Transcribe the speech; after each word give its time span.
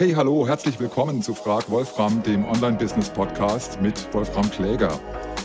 Hey, 0.00 0.14
hallo, 0.14 0.48
herzlich 0.48 0.80
willkommen 0.80 1.20
zu 1.20 1.34
Frag 1.34 1.68
Wolfram, 1.68 2.22
dem 2.22 2.46
Online-Business-Podcast 2.46 3.82
mit 3.82 4.08
Wolfram 4.14 4.50
Kläger. 4.50 4.98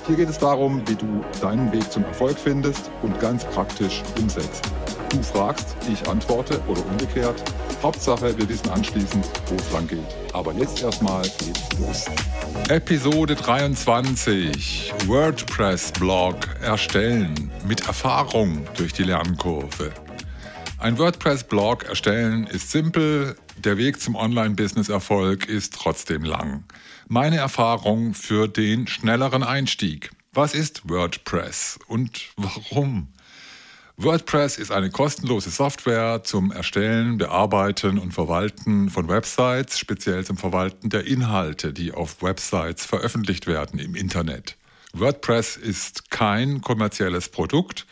Hier 0.07 0.15
geht 0.15 0.29
es 0.29 0.37
darum, 0.37 0.81
wie 0.87 0.95
du 0.95 1.25
deinen 1.41 1.69
Weg 1.73 1.91
zum 1.91 2.05
Erfolg 2.05 2.39
findest 2.39 2.89
und 3.01 3.19
ganz 3.19 3.43
praktisch 3.43 4.01
umsetzt. 4.17 4.71
Du 5.09 5.21
fragst, 5.21 5.75
ich 5.91 6.07
antworte 6.07 6.61
oder 6.69 6.85
umgekehrt. 6.85 7.43
Hauptsache, 7.83 8.37
wir 8.37 8.47
wissen 8.47 8.69
anschließend, 8.69 9.27
wo 9.47 9.55
es 9.55 9.73
lang 9.73 9.89
geht. 9.89 9.99
Aber 10.31 10.53
jetzt 10.53 10.81
erstmal 10.81 11.23
geht's 11.23 11.77
los. 11.77 12.05
Episode 12.69 13.35
23. 13.35 14.93
WordPress-Blog 15.07 16.35
erstellen 16.61 17.51
mit 17.67 17.87
Erfahrung 17.87 18.65
durch 18.77 18.93
die 18.93 19.03
Lernkurve. 19.03 19.91
Ein 20.79 20.97
WordPress-Blog 20.97 21.89
erstellen 21.89 22.47
ist 22.47 22.71
simpel, 22.71 23.35
der 23.63 23.77
Weg 23.77 24.01
zum 24.01 24.15
Online-Business-Erfolg 24.15 25.47
ist 25.47 25.73
trotzdem 25.73 26.23
lang. 26.23 26.63
Meine 27.07 27.37
Erfahrung 27.37 28.13
für 28.13 28.47
den 28.47 28.87
schnelleren 28.87 29.43
Einstieg. 29.43 30.11
Was 30.33 30.53
ist 30.53 30.89
WordPress 30.89 31.79
und 31.87 32.29
warum? 32.35 33.07
WordPress 33.97 34.57
ist 34.57 34.71
eine 34.71 34.89
kostenlose 34.89 35.49
Software 35.49 36.21
zum 36.23 36.51
Erstellen, 36.51 37.17
Bearbeiten 37.17 37.97
und 37.97 38.13
Verwalten 38.13 38.89
von 38.89 39.07
Websites, 39.07 39.79
speziell 39.79 40.25
zum 40.25 40.35
Verwalten 40.35 40.89
der 40.89 41.05
Inhalte, 41.05 41.71
die 41.71 41.93
auf 41.93 42.21
Websites 42.21 42.85
veröffentlicht 42.85 43.47
werden 43.47 43.79
im 43.79 43.95
Internet. 43.95 44.57
WordPress 44.91 45.55
ist 45.55 46.11
kein 46.11 46.59
kommerzielles 46.59 47.29
Produkt, 47.29 47.85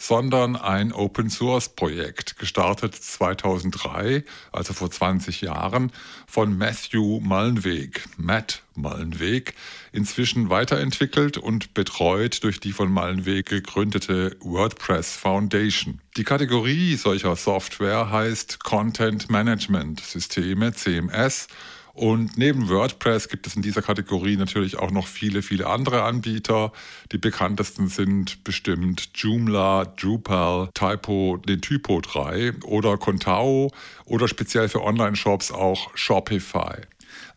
sondern 0.00 0.56
ein 0.56 0.94
Open 0.94 1.28
Source 1.28 1.68
Projekt, 1.68 2.38
gestartet 2.38 2.94
2003, 2.94 4.24
also 4.50 4.72
vor 4.72 4.90
20 4.90 5.42
Jahren, 5.42 5.92
von 6.26 6.56
Matthew 6.56 7.20
Mullenweg, 7.20 8.06
Matt 8.16 8.62
Mullenweg, 8.74 9.52
inzwischen 9.92 10.48
weiterentwickelt 10.48 11.36
und 11.36 11.74
betreut 11.74 12.42
durch 12.44 12.60
die 12.60 12.72
von 12.72 12.90
Mullenweg 12.90 13.44
gegründete 13.44 14.38
WordPress 14.40 15.14
Foundation. 15.16 16.00
Die 16.16 16.24
Kategorie 16.24 16.96
solcher 16.96 17.36
Software 17.36 18.10
heißt 18.10 18.64
Content 18.64 19.30
Management 19.30 20.00
Systeme, 20.00 20.72
CMS, 20.72 21.46
und 21.92 22.38
neben 22.38 22.68
WordPress 22.68 23.28
gibt 23.28 23.46
es 23.46 23.56
in 23.56 23.62
dieser 23.62 23.82
Kategorie 23.82 24.36
natürlich 24.36 24.78
auch 24.78 24.90
noch 24.90 25.06
viele, 25.06 25.42
viele 25.42 25.66
andere 25.66 26.02
Anbieter. 26.02 26.72
Die 27.12 27.18
bekanntesten 27.18 27.88
sind 27.88 28.44
bestimmt 28.44 29.10
Joomla, 29.14 29.86
Drupal, 30.00 30.70
Typo, 30.74 31.38
den 31.38 31.60
Typo 31.60 32.00
3 32.00 32.54
oder 32.64 32.96
Contao 32.96 33.72
oder 34.04 34.28
speziell 34.28 34.68
für 34.68 34.82
Online-Shops 34.82 35.52
auch 35.52 35.90
Shopify. 35.94 36.76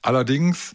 Allerdings 0.02 0.74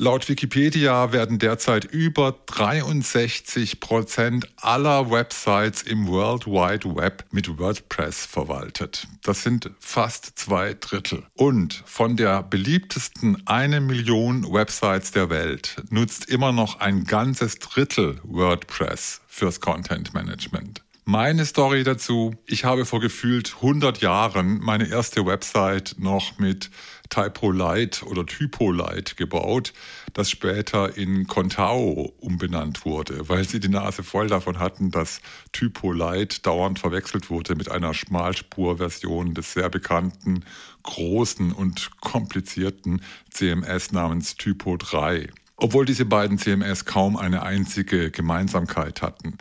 Laut 0.00 0.28
Wikipedia 0.28 1.10
werden 1.10 1.40
derzeit 1.40 1.84
über 1.84 2.36
63 2.46 3.80
Prozent 3.80 4.46
aller 4.54 5.10
Websites 5.10 5.82
im 5.82 6.06
World 6.06 6.46
Wide 6.46 6.94
Web 6.94 7.24
mit 7.32 7.58
WordPress 7.58 8.24
verwaltet. 8.24 9.08
Das 9.24 9.42
sind 9.42 9.72
fast 9.80 10.38
zwei 10.38 10.74
Drittel. 10.74 11.24
Und 11.34 11.82
von 11.84 12.16
der 12.16 12.44
beliebtesten 12.44 13.42
eine 13.48 13.80
Million 13.80 14.44
Websites 14.44 15.10
der 15.10 15.30
Welt 15.30 15.82
nutzt 15.90 16.26
immer 16.26 16.52
noch 16.52 16.78
ein 16.78 17.02
ganzes 17.02 17.58
Drittel 17.58 18.20
WordPress 18.22 19.22
fürs 19.26 19.60
Content 19.60 20.14
Management. 20.14 20.84
Meine 21.10 21.46
Story 21.46 21.84
dazu, 21.84 22.34
ich 22.44 22.66
habe 22.66 22.84
vor 22.84 23.00
gefühlt 23.00 23.54
100 23.56 24.02
Jahren 24.02 24.60
meine 24.60 24.90
erste 24.90 25.24
Website 25.24 25.96
noch 25.98 26.38
mit 26.38 26.70
Typo 27.08 27.50
Light 27.50 28.02
oder 28.02 28.26
Typo 28.26 28.70
Light 28.70 29.16
gebaut, 29.16 29.72
das 30.12 30.30
später 30.30 30.96
in 30.96 31.26
Contao 31.26 32.12
umbenannt 32.20 32.84
wurde, 32.84 33.28
weil 33.28 33.44
sie 33.44 33.60
die 33.60 33.68
Nase 33.68 34.02
voll 34.02 34.28
davon 34.28 34.58
hatten, 34.58 34.90
dass 34.90 35.20
Typo 35.52 35.92
Light 35.92 36.46
dauernd 36.46 36.78
verwechselt 36.78 37.30
wurde 37.30 37.54
mit 37.54 37.70
einer 37.70 37.94
Schmalspurversion 37.94 39.34
des 39.34 39.52
sehr 39.52 39.68
bekannten, 39.68 40.44
großen 40.82 41.52
und 41.52 41.90
komplizierten 42.00 43.02
CMS 43.30 43.92
namens 43.92 44.36
Typo 44.36 44.76
3. 44.76 45.28
Obwohl 45.56 45.84
diese 45.84 46.04
beiden 46.04 46.38
CMS 46.38 46.84
kaum 46.84 47.16
eine 47.16 47.42
einzige 47.42 48.10
Gemeinsamkeit 48.10 49.02
hatten. 49.02 49.38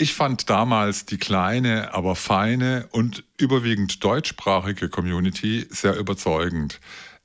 Ich 0.00 0.14
fand 0.14 0.48
damals 0.48 1.04
die 1.04 1.18
kleine, 1.18 1.92
aber 1.92 2.16
feine 2.16 2.88
und 2.90 3.22
überwiegend 3.36 4.02
deutschsprachige 4.02 4.88
Community 4.88 5.66
sehr 5.68 5.94
überzeugend. 5.94 6.80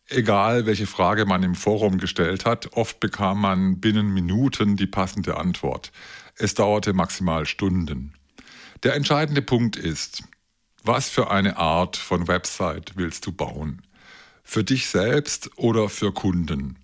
Egal, 0.08 0.66
welche 0.66 0.86
Frage 0.86 1.26
man 1.26 1.42
im 1.44 1.56
Forum 1.56 2.00
gestellt 2.00 2.44
hat, 2.44 2.74
oft 2.74 3.00
bekam 3.00 3.40
man 3.40 3.80
binnen 3.80 4.14
Minuten 4.14 4.76
die 4.76 4.88
passende 4.88 5.38
Antwort. 5.38 5.94
Es 6.36 6.54
dauerte 6.54 6.92
maximal 6.92 7.46
Stunden. 7.46 8.14
Der 8.84 8.96
entscheidende 8.96 9.42
Punkt 9.42 9.78
ist, 9.78 10.24
was 10.84 11.08
für 11.08 11.32
eine 11.32 11.56
Art 11.56 11.96
von 11.96 12.28
Website 12.28 12.98
willst 12.98 13.26
du 13.26 13.32
bauen? 13.32 13.84
Für 14.44 14.66
dich 14.66 14.90
selbst 14.90 15.50
oder 15.56 15.88
für 15.88 16.12
Kunden? 16.12 16.78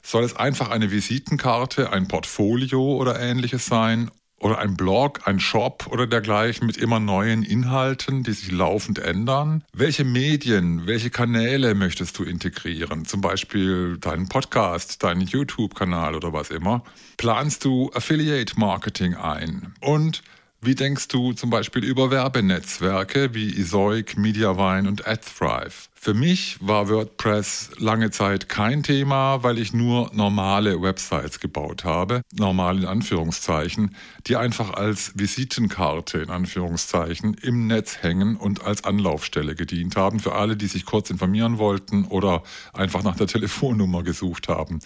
Soll 0.00 0.24
es 0.24 0.34
einfach 0.34 0.70
eine 0.70 0.90
Visitenkarte, 0.90 1.92
ein 1.92 2.08
Portfolio 2.08 2.96
oder 2.96 3.20
ähnliches 3.20 3.66
sein 3.66 4.10
oder 4.38 4.58
ein 4.58 4.76
Blog, 4.76 5.20
ein 5.24 5.40
Shop 5.40 5.86
oder 5.90 6.06
dergleichen 6.06 6.66
mit 6.66 6.76
immer 6.76 7.00
neuen 7.00 7.42
Inhalten, 7.42 8.22
die 8.22 8.32
sich 8.32 8.52
laufend 8.52 8.98
ändern? 8.98 9.64
Welche 9.72 10.04
Medien, 10.04 10.86
welche 10.86 11.10
Kanäle 11.10 11.74
möchtest 11.74 12.18
du 12.18 12.24
integrieren? 12.24 13.04
Zum 13.04 13.20
Beispiel 13.20 13.98
deinen 13.98 14.28
Podcast, 14.28 15.02
deinen 15.02 15.22
YouTube-Kanal 15.22 16.14
oder 16.14 16.32
was 16.32 16.50
immer. 16.50 16.82
Planst 17.16 17.64
du 17.64 17.90
Affiliate 17.94 18.58
Marketing 18.58 19.14
ein? 19.14 19.74
Und 19.80 20.22
wie 20.60 20.74
denkst 20.74 21.08
du 21.08 21.32
zum 21.32 21.50
Beispiel 21.50 21.84
über 21.84 22.10
Werbenetzwerke 22.10 23.34
wie 23.34 23.60
Ezoic, 23.60 24.16
Mediavine 24.16 24.88
und 24.88 25.06
AdThrive? 25.06 25.88
Für 25.98 26.14
mich 26.14 26.58
war 26.60 26.88
WordPress 26.88 27.70
lange 27.78 28.12
Zeit 28.12 28.48
kein 28.48 28.84
Thema, 28.84 29.42
weil 29.42 29.58
ich 29.58 29.72
nur 29.72 30.10
normale 30.14 30.80
Websites 30.80 31.40
gebaut 31.40 31.84
habe, 31.84 32.22
normal 32.32 32.78
in 32.78 32.84
Anführungszeichen, 32.84 33.96
die 34.28 34.36
einfach 34.36 34.74
als 34.74 35.12
Visitenkarte 35.16 36.18
in 36.18 36.30
Anführungszeichen 36.30 37.34
im 37.34 37.66
Netz 37.66 38.02
hängen 38.02 38.36
und 38.36 38.62
als 38.62 38.84
Anlaufstelle 38.84 39.56
gedient 39.56 39.96
haben 39.96 40.20
für 40.20 40.36
alle, 40.36 40.56
die 40.56 40.68
sich 40.68 40.84
kurz 40.84 41.10
informieren 41.10 41.58
wollten 41.58 42.04
oder 42.04 42.44
einfach 42.72 43.02
nach 43.02 43.16
der 43.16 43.26
Telefonnummer 43.36 44.04
gesucht 44.04 44.46
haben. 44.46 44.78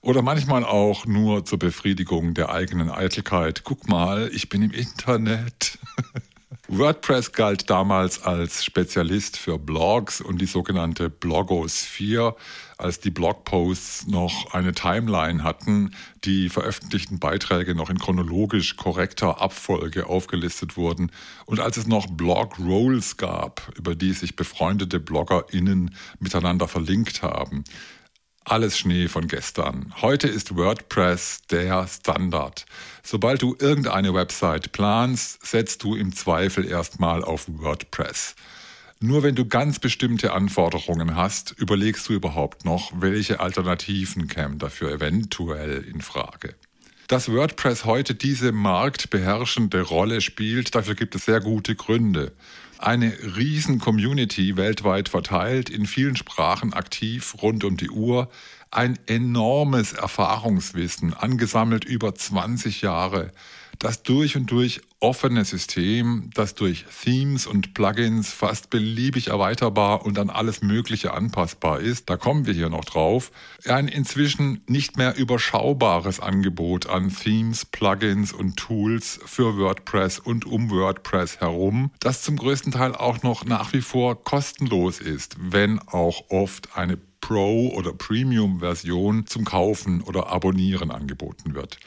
Oder 0.00 0.22
manchmal 0.22 0.64
auch 0.64 1.06
nur 1.06 1.44
zur 1.44 1.58
Befriedigung 1.58 2.34
der 2.34 2.50
eigenen 2.50 2.88
Eitelkeit. 2.88 3.62
Guck 3.64 3.88
mal, 3.88 4.30
ich 4.32 4.48
bin 4.48 4.62
im 4.62 4.70
Internet. 4.70 5.78
WordPress 6.68 7.32
galt 7.32 7.68
damals 7.68 8.22
als 8.22 8.64
Spezialist 8.64 9.36
für 9.36 9.58
Blogs 9.58 10.22
und 10.22 10.40
die 10.40 10.46
sogenannte 10.46 11.10
Blogosphäre, 11.10 12.36
als 12.78 13.00
die 13.00 13.10
Blogposts 13.10 14.06
noch 14.06 14.54
eine 14.54 14.72
Timeline 14.72 15.42
hatten, 15.44 15.94
die 16.24 16.48
veröffentlichten 16.48 17.18
Beiträge 17.18 17.74
noch 17.74 17.90
in 17.90 17.98
chronologisch 17.98 18.76
korrekter 18.76 19.42
Abfolge 19.42 20.06
aufgelistet 20.06 20.78
wurden 20.78 21.10
und 21.44 21.60
als 21.60 21.76
es 21.76 21.86
noch 21.86 22.06
Blog-Rolls 22.06 23.18
gab, 23.18 23.70
über 23.76 23.94
die 23.94 24.14
sich 24.14 24.34
befreundete 24.34 25.00
BloggerInnen 25.00 25.94
miteinander 26.18 26.66
verlinkt 26.66 27.22
haben. 27.22 27.64
Alles 28.50 28.78
Schnee 28.78 29.08
von 29.08 29.28
gestern. 29.28 29.92
Heute 30.00 30.26
ist 30.26 30.56
WordPress 30.56 31.42
der 31.50 31.86
Standard. 31.86 32.64
Sobald 33.02 33.42
du 33.42 33.54
irgendeine 33.60 34.14
Website 34.14 34.72
planst, 34.72 35.46
setzt 35.46 35.82
du 35.82 35.94
im 35.94 36.14
Zweifel 36.14 36.64
erstmal 36.64 37.22
auf 37.22 37.44
WordPress. 37.46 38.34
Nur 39.00 39.22
wenn 39.22 39.34
du 39.34 39.44
ganz 39.44 39.78
bestimmte 39.78 40.32
Anforderungen 40.32 41.14
hast, 41.14 41.56
überlegst 41.58 42.08
du 42.08 42.14
überhaupt 42.14 42.64
noch, 42.64 42.90
welche 42.94 43.40
Alternativen 43.40 44.28
kämen 44.28 44.58
dafür 44.58 44.92
eventuell 44.92 45.84
in 45.84 46.00
Frage. 46.00 46.54
Dass 47.06 47.30
WordPress 47.30 47.84
heute 47.84 48.14
diese 48.14 48.52
marktbeherrschende 48.52 49.82
Rolle 49.82 50.22
spielt, 50.22 50.74
dafür 50.74 50.94
gibt 50.94 51.14
es 51.14 51.26
sehr 51.26 51.40
gute 51.40 51.74
Gründe 51.74 52.32
eine 52.78 53.12
riesen 53.36 53.78
Community 53.78 54.56
weltweit 54.56 55.08
verteilt, 55.08 55.68
in 55.68 55.86
vielen 55.86 56.16
Sprachen 56.16 56.72
aktiv, 56.72 57.34
rund 57.42 57.64
um 57.64 57.76
die 57.76 57.90
Uhr, 57.90 58.28
ein 58.70 58.98
enormes 59.06 59.92
Erfahrungswissen, 59.92 61.14
angesammelt 61.14 61.84
über 61.84 62.14
20 62.14 62.82
Jahre, 62.82 63.32
das 63.78 64.02
durch 64.02 64.36
und 64.36 64.50
durch 64.50 64.80
offene 65.00 65.44
System, 65.44 66.30
das 66.34 66.54
durch 66.54 66.84
Themes 67.04 67.46
und 67.46 67.72
Plugins 67.72 68.32
fast 68.32 68.68
beliebig 68.68 69.28
erweiterbar 69.28 70.04
und 70.04 70.18
an 70.18 70.28
alles 70.28 70.60
Mögliche 70.60 71.14
anpassbar 71.14 71.80
ist, 71.80 72.10
da 72.10 72.16
kommen 72.16 72.46
wir 72.46 72.54
hier 72.54 72.68
noch 72.68 72.84
drauf, 72.84 73.30
ein 73.64 73.86
inzwischen 73.86 74.62
nicht 74.66 74.96
mehr 74.96 75.16
überschaubares 75.16 76.18
Angebot 76.18 76.88
an 76.88 77.14
Themes, 77.14 77.64
Plugins 77.64 78.32
und 78.32 78.56
Tools 78.56 79.20
für 79.24 79.56
WordPress 79.56 80.18
und 80.18 80.46
um 80.46 80.70
WordPress 80.70 81.38
herum, 81.38 81.92
das 82.00 82.22
zum 82.22 82.36
größten 82.36 82.72
Teil 82.72 82.94
auch 82.94 83.22
noch 83.22 83.44
nach 83.44 83.72
wie 83.72 83.82
vor 83.82 84.22
kostenlos 84.24 84.98
ist, 84.98 85.36
wenn 85.38 85.78
auch 85.78 86.30
oft 86.30 86.76
eine 86.76 86.98
Pro- 87.20 87.72
oder 87.74 87.92
Premium-Version 87.92 89.26
zum 89.26 89.44
Kaufen 89.44 90.02
oder 90.02 90.28
Abonnieren 90.28 90.90
angeboten 90.90 91.54
wird. 91.54 91.78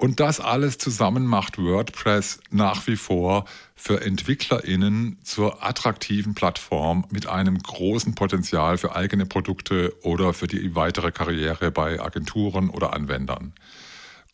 Und 0.00 0.20
das 0.20 0.38
alles 0.38 0.78
zusammen 0.78 1.26
macht 1.26 1.58
WordPress 1.58 2.38
nach 2.50 2.86
wie 2.86 2.94
vor 2.94 3.46
für 3.74 4.00
EntwicklerInnen 4.00 5.18
zur 5.24 5.64
attraktiven 5.64 6.34
Plattform 6.34 7.04
mit 7.10 7.26
einem 7.26 7.58
großen 7.58 8.14
Potenzial 8.14 8.78
für 8.78 8.94
eigene 8.94 9.26
Produkte 9.26 9.92
oder 10.02 10.34
für 10.34 10.46
die 10.46 10.76
weitere 10.76 11.10
Karriere 11.10 11.72
bei 11.72 12.00
Agenturen 12.00 12.70
oder 12.70 12.92
Anwendern. 12.92 13.52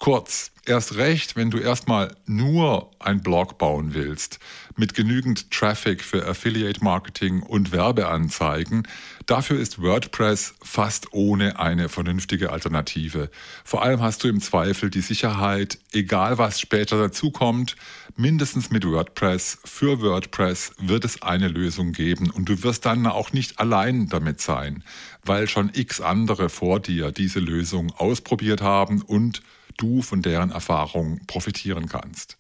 Kurz, 0.04 0.52
erst 0.66 0.96
recht, 0.96 1.34
wenn 1.34 1.50
du 1.50 1.56
erstmal 1.56 2.14
nur 2.26 2.90
ein 2.98 3.22
Blog 3.22 3.56
bauen 3.56 3.94
willst, 3.94 4.38
mit 4.76 4.92
genügend 4.92 5.50
Traffic 5.50 6.04
für 6.04 6.26
Affiliate 6.26 6.84
Marketing 6.84 7.42
und 7.42 7.72
Werbeanzeigen, 7.72 8.86
dafür 9.24 9.58
ist 9.58 9.80
WordPress 9.80 10.56
fast 10.62 11.14
ohne 11.14 11.58
eine 11.58 11.88
vernünftige 11.88 12.52
Alternative. 12.52 13.30
Vor 13.64 13.82
allem 13.82 14.02
hast 14.02 14.22
du 14.22 14.28
im 14.28 14.42
Zweifel 14.42 14.90
die 14.90 15.00
Sicherheit, 15.00 15.78
egal 15.92 16.36
was 16.36 16.60
später 16.60 16.98
dazukommt, 16.98 17.74
mindestens 18.14 18.70
mit 18.70 18.86
WordPress, 18.86 19.60
für 19.64 20.02
WordPress 20.02 20.72
wird 20.80 21.06
es 21.06 21.22
eine 21.22 21.48
Lösung 21.48 21.92
geben 21.92 22.28
und 22.28 22.46
du 22.50 22.62
wirst 22.62 22.84
dann 22.84 23.06
auch 23.06 23.32
nicht 23.32 23.58
allein 23.58 24.10
damit 24.10 24.42
sein, 24.42 24.84
weil 25.24 25.48
schon 25.48 25.70
x 25.72 26.02
andere 26.02 26.50
vor 26.50 26.78
dir 26.78 27.10
diese 27.10 27.40
Lösung 27.40 27.90
ausprobiert 27.96 28.60
haben 28.60 29.00
und 29.00 29.40
du 29.76 30.02
von 30.02 30.22
deren 30.22 30.50
Erfahrung 30.50 31.20
profitieren 31.26 31.88
kannst. 31.88 32.36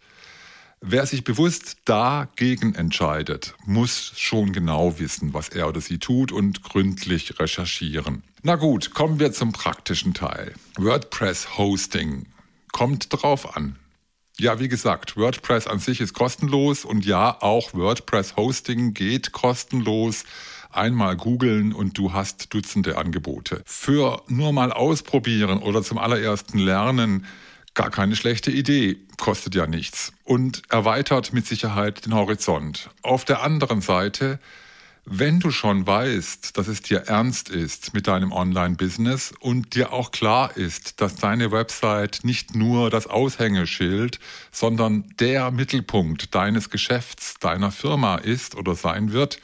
Wer 0.80 1.06
sich 1.06 1.24
bewusst 1.24 1.78
dagegen 1.86 2.74
entscheidet, 2.74 3.54
muss 3.64 4.12
schon 4.16 4.52
genau 4.52 4.98
wissen, 4.98 5.32
was 5.32 5.48
er 5.48 5.68
oder 5.68 5.80
sie 5.80 5.98
tut 5.98 6.30
und 6.30 6.62
gründlich 6.62 7.40
recherchieren. 7.40 8.22
Na 8.42 8.56
gut, 8.56 8.92
kommen 8.92 9.18
wir 9.18 9.32
zum 9.32 9.52
praktischen 9.52 10.12
Teil. 10.12 10.52
WordPress 10.76 11.56
Hosting 11.56 12.26
kommt 12.72 13.06
drauf 13.10 13.56
an. 13.56 13.76
Ja, 14.36 14.58
wie 14.60 14.68
gesagt, 14.68 15.16
WordPress 15.16 15.68
an 15.68 15.78
sich 15.78 16.02
ist 16.02 16.12
kostenlos 16.12 16.84
und 16.84 17.06
ja, 17.06 17.40
auch 17.40 17.72
WordPress 17.72 18.36
Hosting 18.36 18.92
geht 18.92 19.32
kostenlos 19.32 20.24
einmal 20.76 21.16
googeln 21.16 21.72
und 21.72 21.98
du 21.98 22.12
hast 22.12 22.52
Dutzende 22.52 22.98
Angebote. 22.98 23.62
Für 23.64 24.22
nur 24.28 24.52
mal 24.52 24.72
ausprobieren 24.72 25.58
oder 25.58 25.82
zum 25.82 25.98
allerersten 25.98 26.58
Lernen 26.58 27.26
gar 27.74 27.90
keine 27.90 28.16
schlechte 28.16 28.50
Idee, 28.50 28.98
kostet 29.18 29.54
ja 29.54 29.66
nichts 29.66 30.12
und 30.24 30.62
erweitert 30.70 31.32
mit 31.32 31.46
Sicherheit 31.46 32.06
den 32.06 32.14
Horizont. 32.14 32.90
Auf 33.02 33.24
der 33.24 33.42
anderen 33.42 33.80
Seite, 33.80 34.38
wenn 35.06 35.38
du 35.40 35.50
schon 35.50 35.86
weißt, 35.86 36.56
dass 36.56 36.66
es 36.66 36.80
dir 36.80 37.00
ernst 37.06 37.50
ist 37.50 37.92
mit 37.92 38.06
deinem 38.06 38.32
Online-Business 38.32 39.34
und 39.38 39.74
dir 39.74 39.92
auch 39.92 40.12
klar 40.12 40.56
ist, 40.56 41.00
dass 41.00 41.16
deine 41.16 41.52
Website 41.52 42.20
nicht 42.22 42.54
nur 42.54 42.88
das 42.90 43.06
Aushängeschild, 43.06 44.18
sondern 44.50 45.04
der 45.20 45.50
Mittelpunkt 45.50 46.34
deines 46.34 46.70
Geschäfts, 46.70 47.34
deiner 47.38 47.70
Firma 47.70 48.16
ist 48.16 48.54
oder 48.54 48.74
sein 48.74 49.12
wird, 49.12 49.40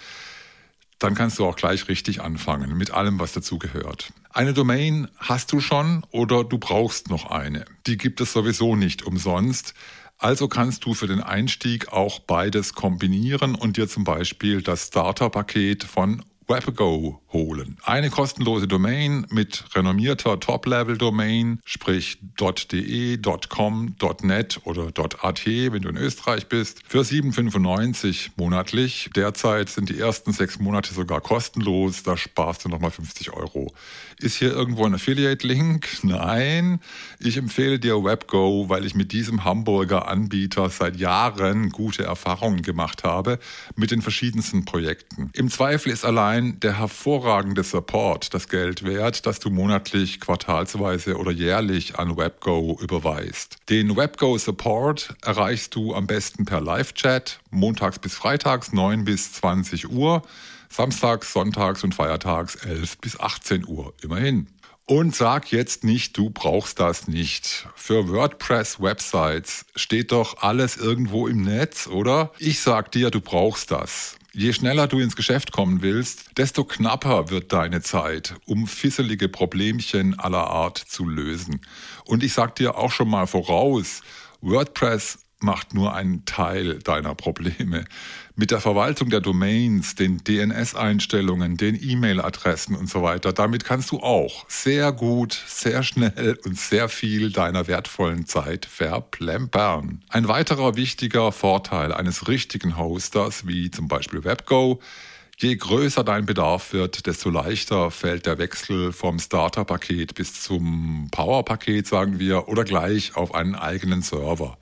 dann 1.00 1.14
kannst 1.14 1.38
du 1.38 1.47
auch 1.47 1.56
gleich 1.56 1.88
richtig 1.88 2.20
anfangen 2.20 2.76
mit 2.76 2.93
allem, 2.93 3.19
was 3.19 3.32
dazugehört. 3.32 4.12
Eine 4.32 4.52
Domain 4.52 5.08
hast 5.19 5.52
du 5.52 5.61
schon 5.61 6.05
oder 6.12 6.44
du 6.44 6.58
brauchst 6.58 7.11
noch 7.11 7.31
eine. 7.31 7.64
Die 7.87 7.97
gibt 7.97 8.20
es 8.20 8.32
sowieso 8.32 8.76
nicht 8.76 9.02
umsonst. 9.02 9.75
Also 10.19 10.49
kannst 10.49 10.85
du 10.85 10.93
für 10.93 11.06
den 11.06 11.20
Einstieg 11.23 11.88
auch 11.93 12.19
beides 12.19 12.75
kombinieren 12.75 13.55
und 13.55 13.79
dir 13.79 13.88
zum 13.88 14.05
Beispiel 14.05 14.61
das 14.61 14.88
Starter-Paket 14.88 15.85
von 15.85 16.23
WebGo 16.50 17.20
holen. 17.32 17.76
Eine 17.85 18.11
kostenlose 18.11 18.67
Domain 18.67 19.25
mit 19.31 19.64
renommierter 19.76 20.41
Top-Level-Domain, 20.41 21.61
sprich 21.64 22.19
.de, 22.73 23.19
.com, 23.49 23.94
.net 24.23 24.61
oder 24.64 24.88
.at, 25.23 25.47
wenn 25.47 25.82
du 25.82 25.88
in 25.91 25.97
Österreich 25.97 26.49
bist, 26.49 26.82
für 26.88 27.02
7,95 27.02 28.31
monatlich. 28.37 29.11
Derzeit 29.14 29.69
sind 29.69 29.91
die 29.91 30.00
ersten 30.00 30.32
sechs 30.32 30.58
Monate 30.58 30.93
sogar 30.93 31.20
kostenlos, 31.20 32.02
da 32.02 32.17
sparst 32.17 32.64
du 32.64 32.69
nochmal 32.69 32.91
50 32.91 33.32
Euro. 33.32 33.73
Ist 34.19 34.37
hier 34.37 34.50
irgendwo 34.50 34.85
ein 34.85 34.94
Affiliate-Link? 34.94 36.00
Nein. 36.02 36.81
Ich 37.20 37.37
empfehle 37.37 37.79
dir 37.79 38.02
WebGo, 38.02 38.69
weil 38.69 38.85
ich 38.85 38.97
mit 38.97 39.12
diesem 39.12 39.44
Hamburger 39.44 40.08
Anbieter 40.08 40.69
seit 40.69 40.97
Jahren 40.97 41.70
gute 41.70 42.02
Erfahrungen 42.02 42.62
gemacht 42.62 43.05
habe 43.05 43.38
mit 43.76 43.93
den 43.93 44.02
verschiedensten 44.02 44.64
Projekten. 44.64 45.31
Im 45.35 45.49
Zweifel 45.49 45.93
ist 45.93 46.05
allein 46.05 46.40
der 46.41 46.79
hervorragende 46.79 47.63
Support 47.63 48.35
das 48.35 48.49
Geld 48.49 48.85
wert, 48.85 49.27
das 49.27 49.39
du 49.39 49.51
monatlich, 49.51 50.21
quartalsweise 50.21 51.17
oder 51.17 51.31
jährlich 51.31 51.99
an 51.99 52.17
WebGo 52.17 52.79
überweist. 52.81 53.57
Den 53.69 53.97
WebGo 53.97 54.39
Support 54.39 55.15
erreichst 55.23 55.75
du 55.75 55.95
am 55.95 56.07
besten 56.07 56.45
per 56.45 56.61
Live-Chat, 56.61 57.41
montags 57.51 57.99
bis 57.99 58.15
freitags 58.15 58.73
9 58.73 59.05
bis 59.05 59.33
20 59.35 59.91
Uhr 59.91 60.23
Samstags, 60.73 61.33
Sonntags 61.33 61.83
und 61.83 61.95
Feiertags 61.95 62.55
11 62.55 62.99
bis 62.99 63.19
18 63.19 63.67
Uhr. 63.67 63.93
Immerhin. 64.03 64.47
Und 64.87 65.15
sag 65.15 65.53
jetzt 65.53 65.85
nicht, 65.85 66.17
du 66.17 66.31
brauchst 66.31 66.81
das 66.81 67.07
nicht. 67.07 67.69
Für 67.77 68.09
WordPress-Websites 68.09 69.67
steht 69.77 70.11
doch 70.13 70.43
alles 70.43 70.77
irgendwo 70.77 71.29
im 71.29 71.43
Netz, 71.43 71.87
oder? 71.87 72.33
Ich 72.39 72.61
sag 72.61 72.91
dir, 72.91 73.11
du 73.11 73.21
brauchst 73.21 73.71
das. 73.71 74.17
Je 74.32 74.53
schneller 74.53 74.87
du 74.87 75.00
ins 75.00 75.17
Geschäft 75.17 75.50
kommen 75.50 75.82
willst, 75.82 76.38
desto 76.38 76.62
knapper 76.65 77.31
wird 77.31 77.53
deine 77.53 77.81
Zeit, 77.82 78.37
um 78.47 78.69
fisselige 78.69 79.29
Problemchen 79.29 80.17
aller 80.21 80.47
Art 80.47 80.79
zu 80.79 81.05
lösen. 81.05 81.61
Und 82.05 82.23
ich 82.23 82.32
sag 82.32 82.55
dir 82.55 82.79
auch 82.79 82.93
schon 82.93 83.09
mal 83.09 83.27
voraus, 83.27 84.03
WordPress 84.41 85.19
macht 85.41 85.75
nur 85.75 85.94
einen 85.94 86.25
Teil 86.27 86.79
deiner 86.79 87.17
Probleme. 87.17 87.85
Mit 88.41 88.53
der 88.53 88.61
Verwaltung 88.63 89.11
der 89.11 89.21
Domains, 89.21 89.97
den 89.97 90.25
DNS-Einstellungen, 90.25 91.59
den 91.59 91.79
E-Mail-Adressen 91.79 92.75
und 92.75 92.89
so 92.89 93.03
weiter, 93.03 93.35
damit 93.35 93.67
kannst 93.67 93.91
du 93.91 94.01
auch 94.01 94.49
sehr 94.49 94.93
gut, 94.93 95.39
sehr 95.47 95.83
schnell 95.83 96.39
und 96.47 96.59
sehr 96.59 96.89
viel 96.89 97.33
deiner 97.33 97.67
wertvollen 97.67 98.25
Zeit 98.25 98.65
verplempern. 98.65 100.03
Ein 100.09 100.27
weiterer 100.27 100.75
wichtiger 100.77 101.33
Vorteil 101.33 101.93
eines 101.93 102.29
richtigen 102.29 102.79
Hosters, 102.79 103.47
wie 103.47 103.71
zum 103.71 103.89
Beispiel 103.89 104.25
WebGo, 104.25 104.81
Je 105.37 105.57
größer 105.57 106.03
dein 106.03 106.25
Bedarf 106.25 106.73
wird, 106.73 107.07
desto 107.07 107.29
leichter 107.29 107.91
fällt 107.91 108.25
der 108.25 108.39
Wechsel 108.39 108.95
vom 108.95 109.19
Starter-Paket 109.19 110.15
bis 110.15 110.41
zum 110.41 111.09
Power-Paket, 111.11 111.87
sagen 111.87 112.19
wir, 112.19 112.49
oder 112.49 112.64
gleich 112.64 113.17
auf 113.17 113.35
einen 113.35 113.55
eigenen 113.55 114.00
Server. 114.00 114.57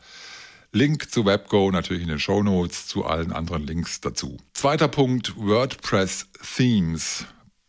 Link 0.73 1.11
zu 1.11 1.25
WebGo 1.25 1.71
natürlich 1.71 2.03
in 2.03 2.09
den 2.09 2.19
Show 2.19 2.43
Notes, 2.43 2.87
zu 2.87 3.05
allen 3.07 3.33
anderen 3.33 3.67
Links 3.67 4.01
dazu. 4.01 4.37
Zweiter 4.53 4.89
Punkt, 4.89 5.35
WordPress 5.37 6.29
Themes. 6.57 7.25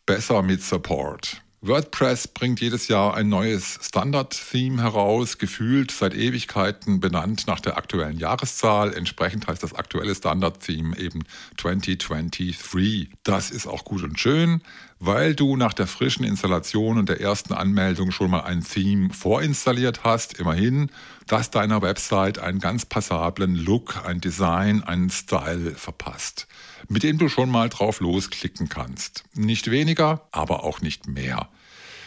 Besser 0.06 0.42
mit 0.42 0.62
Support. 0.62 1.42
WordPress 1.62 2.30
bringt 2.30 2.62
jedes 2.62 2.88
Jahr 2.88 3.16
ein 3.16 3.28
neues 3.28 3.80
Standard-Theme 3.82 4.82
heraus, 4.82 5.38
gefühlt 5.38 5.92
seit 5.92 6.14
Ewigkeiten 6.14 7.02
benannt 7.02 7.48
nach 7.48 7.60
der 7.60 7.76
aktuellen 7.76 8.18
Jahreszahl. 8.18 8.94
Entsprechend 8.94 9.46
heißt 9.48 9.62
das 9.62 9.74
aktuelle 9.74 10.16
Standard-Theme 10.16 10.98
eben 10.98 11.24
2023. 11.58 13.10
Das 13.24 13.52
ist 13.52 13.68
auch 13.68 13.84
gut 13.84 14.04
und 14.04 14.18
schön, 14.18 14.62
weil 15.00 15.36
du 15.36 15.58
nach 15.58 15.74
der 15.74 15.88
frischen 15.88 16.24
Installation 16.24 16.98
und 16.98 17.10
der 17.10 17.20
ersten 17.20 17.52
Anmeldung 17.52 18.12
schon 18.12 18.32
mal 18.32 18.44
ein 18.44 18.64
Theme 18.64 19.10
vorinstalliert 19.14 20.06
hast. 20.06 20.40
Immerhin, 20.40 20.90
das 21.28 21.52
deiner 21.52 21.82
Website 21.82 22.40
einen 22.40 22.60
ganz 22.60 22.86
passablen 22.86 23.56
Look, 23.56 24.06
ein 24.06 24.22
Design, 24.22 24.82
einen 24.82 25.10
Style 25.10 25.76
verpasst 25.76 26.48
mit 26.90 27.04
dem 27.04 27.18
du 27.18 27.30
schon 27.30 27.50
mal 27.50 27.70
drauf 27.70 28.02
losklicken 28.02 28.68
kannst. 28.68 29.24
Nicht 29.34 29.72
weniger, 29.72 30.28
aber 30.32 30.64
auch 30.64 30.82
nicht 30.82 31.08
mehr. 31.08 31.50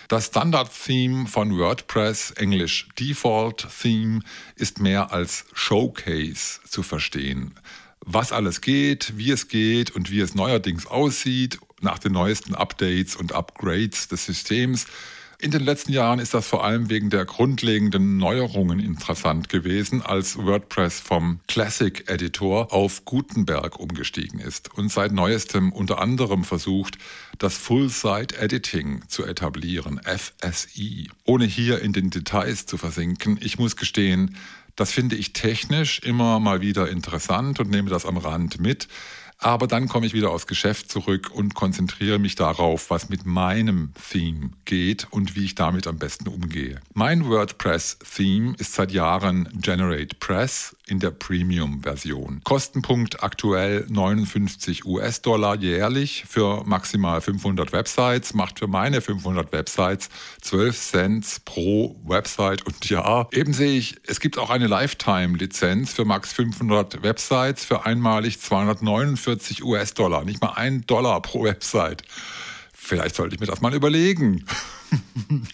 Das 0.09 0.27
Standard-Theme 0.27 1.27
von 1.27 1.57
WordPress, 1.57 2.33
Englisch 2.33 2.89
Default 2.99 3.67
Theme, 3.81 4.21
ist 4.57 4.81
mehr 4.81 5.13
als 5.13 5.47
Showcase 5.55 6.61
zu 6.69 6.83
verstehen. 6.83 7.55
Was 8.01 8.33
alles 8.33 8.61
geht, 8.61 9.17
wie 9.17 9.31
es 9.31 9.49
geht 9.49 9.93
und 9.93 10.11
wie 10.11 10.21
es 10.21 10.35
neuerdings 10.35 10.87
aussieht 10.87 11.59
nach 11.81 11.99
den 11.99 12.13
neuesten 12.13 12.55
Updates 12.55 13.17
und 13.17 13.33
Upgrades 13.33 14.09
des 14.09 14.27
Systems 14.27 14.87
in 15.43 15.51
den 15.51 15.65
letzten 15.65 15.93
Jahren 15.93 16.21
ist 16.21 16.35
das 16.35 16.47
vor 16.47 16.65
allem 16.65 16.89
wegen 16.89 17.11
der 17.11 17.25
grundlegenden 17.25 18.17
Neuerungen 18.17 18.79
interessant 18.79 19.49
gewesen, 19.49 20.01
als 20.01 20.39
WordPress 20.39 21.01
vom 21.01 21.41
Classic 21.49 22.09
Editor 22.09 22.73
auf 22.73 23.05
Gutenberg 23.05 23.81
umgestiegen 23.81 24.39
ist 24.39 24.73
und 24.73 24.93
seit 24.93 25.11
neuestem 25.11 25.73
unter 25.73 26.01
anderem 26.01 26.45
versucht, 26.45 26.97
das 27.39 27.57
Full-Site 27.57 28.39
Editing 28.39 29.03
zu 29.09 29.25
etablieren, 29.25 30.01
FSI. 30.05 31.11
Ohne 31.25 31.45
hier 31.45 31.83
in 31.83 31.93
den 31.93 32.11
Details 32.11 32.67
zu 32.67 32.79
versinken, 32.79 33.37
ich 33.43 33.59
muss 33.59 33.75
gestehen, 33.75 34.37
das 34.77 34.93
finde 34.93 35.17
ich 35.17 35.33
technisch 35.33 35.99
immer 35.99 36.39
mal 36.39 36.61
wieder 36.61 36.89
interessant 36.89 37.59
und 37.59 37.69
nehme 37.69 37.91
das 37.91 38.07
am 38.07 38.17
Rand 38.17 38.61
mit. 38.61 38.87
Aber 39.43 39.67
dann 39.67 39.89
komme 39.89 40.07
ich 40.07 40.15
wieder 40.15 40.31
aufs 40.31 40.47
Geschäft 40.47 40.89
zurück 40.89 41.31
und 41.35 41.55
konzentriere 41.55 42.21
mich 42.21 42.37
darauf, 42.37 42.91
was 42.91 43.09
mit 43.09 43.27
meinem 43.27 43.93
Theme 44.11 44.51
geht 44.65 45.09
und 45.11 45.35
wie 45.35 45.45
ich 45.45 45.57
damit 45.57 45.89
am 45.89 45.99
besten 45.99 46.29
umgehe. 46.29 46.81
Mein 46.95 47.29
WordPress-Theme 47.29 48.55
ist 48.59 48.75
seit 48.75 48.93
Jahren 48.93 49.49
Generate 49.61 50.15
Press 50.15 50.77
in 50.87 51.01
der 51.01 51.11
Premium-Version. 51.11 52.43
Kostenpunkt 52.45 53.25
aktuell 53.25 53.85
59 53.89 54.85
US-Dollar 54.85 55.57
jährlich 55.57 56.25
für 56.29 56.63
maximal 56.65 57.21
500 57.21 57.73
Websites, 57.73 58.35
macht 58.35 58.61
für 58.61 58.69
meine 58.69 59.01
500 59.01 59.51
Websites 59.53 60.09
12 60.43 60.79
Cent 60.79 61.45
pro 61.45 61.97
Website 62.05 62.65
und 62.65 62.85
ja, 62.89 63.27
eben 63.33 63.53
sehe 63.53 63.77
ich, 63.77 63.97
es 64.07 64.21
gibt 64.21 64.39
auch 64.39 64.51
eine 64.51 64.69
Lifetime-Lizenz 64.69 65.93
für 65.93 66.05
max 66.05 66.33
500 66.33 67.03
Websites 67.03 67.65
für 67.65 67.87
einmalig 67.87 68.41
249 68.41 69.32
US-Dollar, 69.63 70.25
nicht 70.25 70.41
mal 70.41 70.53
ein 70.55 70.87
Dollar 70.87 71.21
pro 71.23 71.45
Website. 71.45 72.03
Vielleicht 72.73 73.15
sollte 73.15 73.35
ich 73.35 73.41
mir 73.41 73.47
das 73.47 73.61
mal 73.61 73.75
überlegen. 73.75 74.45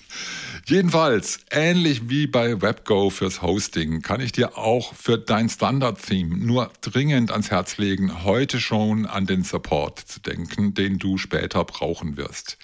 Jedenfalls, 0.68 1.40
ähnlich 1.50 2.10
wie 2.10 2.26
bei 2.26 2.60
WebGo 2.60 3.08
fürs 3.08 3.40
Hosting, 3.40 4.02
kann 4.02 4.20
ich 4.20 4.32
dir 4.32 4.58
auch 4.58 4.94
für 4.94 5.16
dein 5.16 5.48
Standard-Theme 5.48 6.36
nur 6.36 6.70
dringend 6.82 7.30
ans 7.30 7.50
Herz 7.50 7.78
legen, 7.78 8.24
heute 8.24 8.60
schon 8.60 9.06
an 9.06 9.24
den 9.24 9.44
Support 9.44 9.98
zu 10.00 10.20
denken, 10.20 10.74
den 10.74 10.98
du 10.98 11.16
später 11.16 11.64
brauchen 11.64 12.18
wirst. 12.18 12.58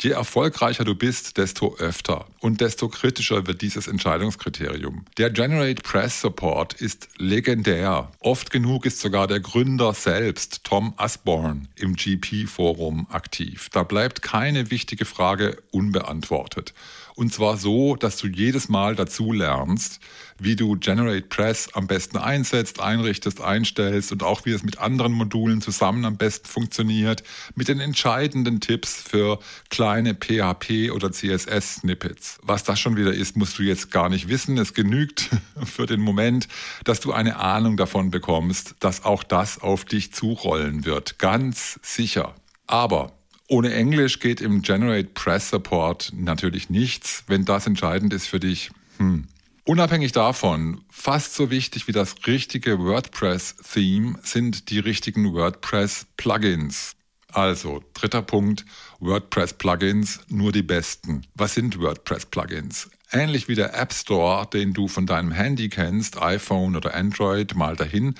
Je 0.00 0.10
erfolgreicher 0.10 0.84
du 0.84 0.94
bist, 0.94 1.38
desto 1.38 1.76
öfter 1.78 2.26
und 2.38 2.60
desto 2.60 2.88
kritischer 2.88 3.48
wird 3.48 3.62
dieses 3.62 3.88
Entscheidungskriterium. 3.88 5.04
Der 5.16 5.30
Generate 5.30 5.82
Press 5.82 6.20
Support 6.20 6.74
ist 6.74 7.08
legendär. 7.18 8.12
Oft 8.20 8.52
genug 8.52 8.86
ist 8.86 9.00
sogar 9.00 9.26
der 9.26 9.40
Gründer 9.40 9.92
selbst, 9.94 10.62
Tom 10.62 10.94
Usborne, 11.02 11.66
im 11.74 11.96
GP-Forum 11.96 13.08
aktiv. 13.10 13.70
Da 13.72 13.82
bleibt 13.82 14.22
keine 14.22 14.70
wichtige 14.70 15.04
Frage 15.04 15.60
unbeantwortet. 15.72 16.74
Und 17.18 17.34
zwar 17.34 17.56
so, 17.56 17.96
dass 17.96 18.16
du 18.16 18.28
jedes 18.28 18.68
Mal 18.68 18.94
dazu 18.94 19.32
lernst, 19.32 19.98
wie 20.38 20.54
du 20.54 20.76
Generate 20.76 21.26
Press 21.26 21.68
am 21.72 21.88
besten 21.88 22.16
einsetzt, 22.16 22.78
einrichtest, 22.78 23.40
einstellst 23.40 24.12
und 24.12 24.22
auch 24.22 24.44
wie 24.44 24.52
es 24.52 24.62
mit 24.62 24.78
anderen 24.78 25.14
Modulen 25.14 25.60
zusammen 25.60 26.04
am 26.04 26.16
besten 26.16 26.46
funktioniert, 26.46 27.24
mit 27.56 27.66
den 27.66 27.80
entscheidenden 27.80 28.60
Tipps 28.60 29.02
für 29.02 29.40
kleine 29.68 30.14
PHP 30.14 30.92
oder 30.92 31.10
CSS-Snippets. 31.10 32.38
Was 32.42 32.62
das 32.62 32.78
schon 32.78 32.96
wieder 32.96 33.12
ist, 33.12 33.36
musst 33.36 33.58
du 33.58 33.64
jetzt 33.64 33.90
gar 33.90 34.08
nicht 34.08 34.28
wissen. 34.28 34.56
Es 34.56 34.72
genügt 34.72 35.28
für 35.64 35.86
den 35.86 36.00
Moment, 36.00 36.46
dass 36.84 37.00
du 37.00 37.12
eine 37.12 37.40
Ahnung 37.40 37.76
davon 37.76 38.12
bekommst, 38.12 38.76
dass 38.78 39.04
auch 39.04 39.24
das 39.24 39.60
auf 39.60 39.84
dich 39.84 40.12
zurollen 40.12 40.84
wird. 40.84 41.18
Ganz 41.18 41.80
sicher. 41.82 42.36
Aber 42.68 43.17
ohne 43.48 43.74
Englisch 43.74 44.20
geht 44.20 44.40
im 44.40 44.62
Generate 44.62 45.08
Press 45.14 45.50
Support 45.50 46.12
natürlich 46.14 46.70
nichts. 46.70 47.24
Wenn 47.26 47.44
das 47.44 47.66
entscheidend 47.66 48.12
ist 48.12 48.26
für 48.26 48.40
dich, 48.40 48.70
hm. 48.98 49.26
Unabhängig 49.64 50.12
davon, 50.12 50.80
fast 50.88 51.34
so 51.34 51.50
wichtig 51.50 51.88
wie 51.88 51.92
das 51.92 52.14
richtige 52.26 52.78
WordPress-Theme 52.78 54.18
sind 54.22 54.70
die 54.70 54.78
richtigen 54.78 55.34
WordPress-Plugins. 55.34 56.94
Also, 57.34 57.84
dritter 57.92 58.22
Punkt, 58.22 58.64
WordPress-Plugins, 59.00 60.20
nur 60.28 60.52
die 60.52 60.62
besten. 60.62 61.26
Was 61.34 61.52
sind 61.52 61.78
WordPress-Plugins? 61.78 62.88
Ähnlich 63.12 63.48
wie 63.48 63.56
der 63.56 63.78
App 63.78 63.92
Store, 63.92 64.46
den 64.50 64.72
du 64.72 64.88
von 64.88 65.04
deinem 65.04 65.32
Handy 65.32 65.68
kennst, 65.68 66.20
iPhone 66.20 66.74
oder 66.74 66.94
Android, 66.94 67.54
mal 67.54 67.76
dahin, 67.76 68.14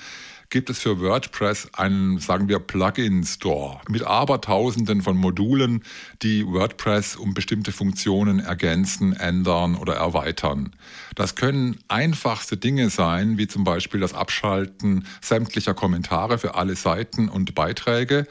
gibt 0.49 0.69
es 0.69 0.79
für 0.79 0.99
WordPress 0.99 1.69
einen, 1.73 2.19
sagen 2.19 2.49
wir, 2.49 2.59
Plugin-Store 2.59 3.81
mit 3.87 4.03
Abertausenden 4.03 5.01
von 5.01 5.15
Modulen, 5.15 5.83
die 6.21 6.45
WordPress 6.45 7.15
um 7.15 7.33
bestimmte 7.33 7.71
Funktionen 7.71 8.39
ergänzen, 8.39 9.13
ändern 9.13 9.75
oder 9.75 9.95
erweitern. 9.95 10.73
Das 11.15 11.35
können 11.35 11.77
einfachste 11.87 12.57
Dinge 12.57 12.89
sein, 12.89 13.37
wie 13.37 13.47
zum 13.47 13.63
Beispiel 13.63 13.99
das 13.99 14.13
Abschalten 14.13 15.05
sämtlicher 15.21 15.73
Kommentare 15.73 16.37
für 16.37 16.55
alle 16.55 16.75
Seiten 16.75 17.29
und 17.29 17.53
Beiträge 17.53 18.27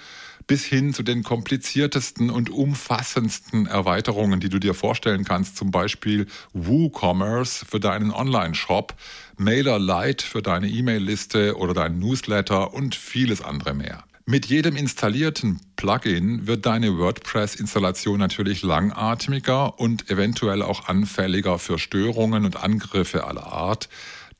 bis 0.48 0.64
hin 0.64 0.94
zu 0.94 1.02
den 1.02 1.22
kompliziertesten 1.22 2.30
und 2.30 2.48
umfassendsten 2.48 3.66
Erweiterungen, 3.66 4.40
die 4.40 4.48
du 4.48 4.58
dir 4.58 4.72
vorstellen 4.72 5.24
kannst, 5.24 5.58
zum 5.58 5.70
Beispiel 5.70 6.26
WooCommerce 6.54 7.66
für 7.68 7.78
deinen 7.78 8.10
Online-Shop, 8.10 8.94
MailerLite 9.38 10.24
für 10.24 10.42
deine 10.42 10.68
E-Mail-Liste 10.68 11.56
oder 11.56 11.74
deinen 11.74 11.98
Newsletter 11.98 12.74
und 12.74 12.94
vieles 12.94 13.40
andere 13.40 13.74
mehr. 13.74 14.04
Mit 14.30 14.44
jedem 14.44 14.76
installierten 14.76 15.58
Plugin 15.76 16.46
wird 16.46 16.66
deine 16.66 16.98
WordPress-Installation 16.98 18.18
natürlich 18.18 18.62
langatmiger 18.62 19.80
und 19.80 20.10
eventuell 20.10 20.60
auch 20.60 20.86
anfälliger 20.86 21.58
für 21.58 21.78
Störungen 21.78 22.44
und 22.44 22.62
Angriffe 22.62 23.26
aller 23.26 23.46
Art. 23.46 23.88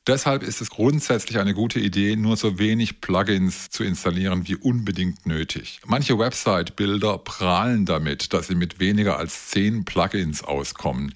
Deshalb 0.05 0.43
ist 0.43 0.61
es 0.61 0.69
grundsätzlich 0.69 1.39
eine 1.39 1.53
gute 1.53 1.79
Idee, 1.79 2.15
nur 2.15 2.37
so 2.37 2.57
wenig 2.57 3.01
Plugins 3.01 3.69
zu 3.69 3.83
installieren 3.83 4.47
wie 4.47 4.55
unbedingt 4.55 5.25
nötig. 5.25 5.79
Manche 5.85 6.17
Website-Bilder 6.17 7.17
prahlen 7.19 7.85
damit, 7.85 8.33
dass 8.33 8.47
sie 8.47 8.55
mit 8.55 8.79
weniger 8.79 9.17
als 9.17 9.49
zehn 9.49 9.85
Plugins 9.85 10.43
auskommen. 10.43 11.13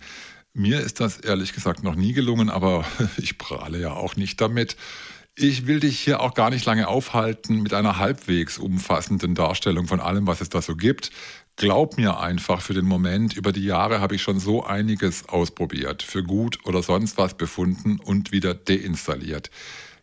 Mir 0.55 0.81
ist 0.81 0.99
das 0.99 1.17
ehrlich 1.17 1.53
gesagt 1.53 1.83
noch 1.83 1.95
nie 1.95 2.13
gelungen, 2.13 2.51
aber 2.51 2.85
ich 3.17 3.39
prahle 3.39 3.79
ja 3.79 3.93
auch 3.93 4.15
nicht 4.15 4.39
damit. 4.39 4.77
Ich 5.35 5.65
will 5.65 5.79
dich 5.79 5.99
hier 5.99 6.21
auch 6.21 6.35
gar 6.35 6.51
nicht 6.51 6.63
lange 6.65 6.87
aufhalten 6.87 7.63
mit 7.63 7.73
einer 7.73 7.97
halbwegs 7.97 8.59
umfassenden 8.59 9.33
Darstellung 9.33 9.87
von 9.87 9.99
allem, 9.99 10.27
was 10.27 10.41
es 10.41 10.49
da 10.49 10.61
so 10.61 10.75
gibt. 10.75 11.09
Glaub 11.55 11.97
mir 11.97 12.19
einfach 12.19 12.61
für 12.61 12.75
den 12.75 12.85
Moment, 12.85 13.35
über 13.35 13.51
die 13.51 13.65
Jahre 13.65 13.99
habe 13.99 14.13
ich 14.13 14.21
schon 14.21 14.39
so 14.39 14.63
einiges 14.63 15.27
ausprobiert, 15.27 16.03
für 16.03 16.23
gut 16.23 16.59
oder 16.65 16.83
sonst 16.83 17.17
was 17.17 17.33
befunden 17.33 17.99
und 17.99 18.31
wieder 18.31 18.53
deinstalliert. 18.53 19.49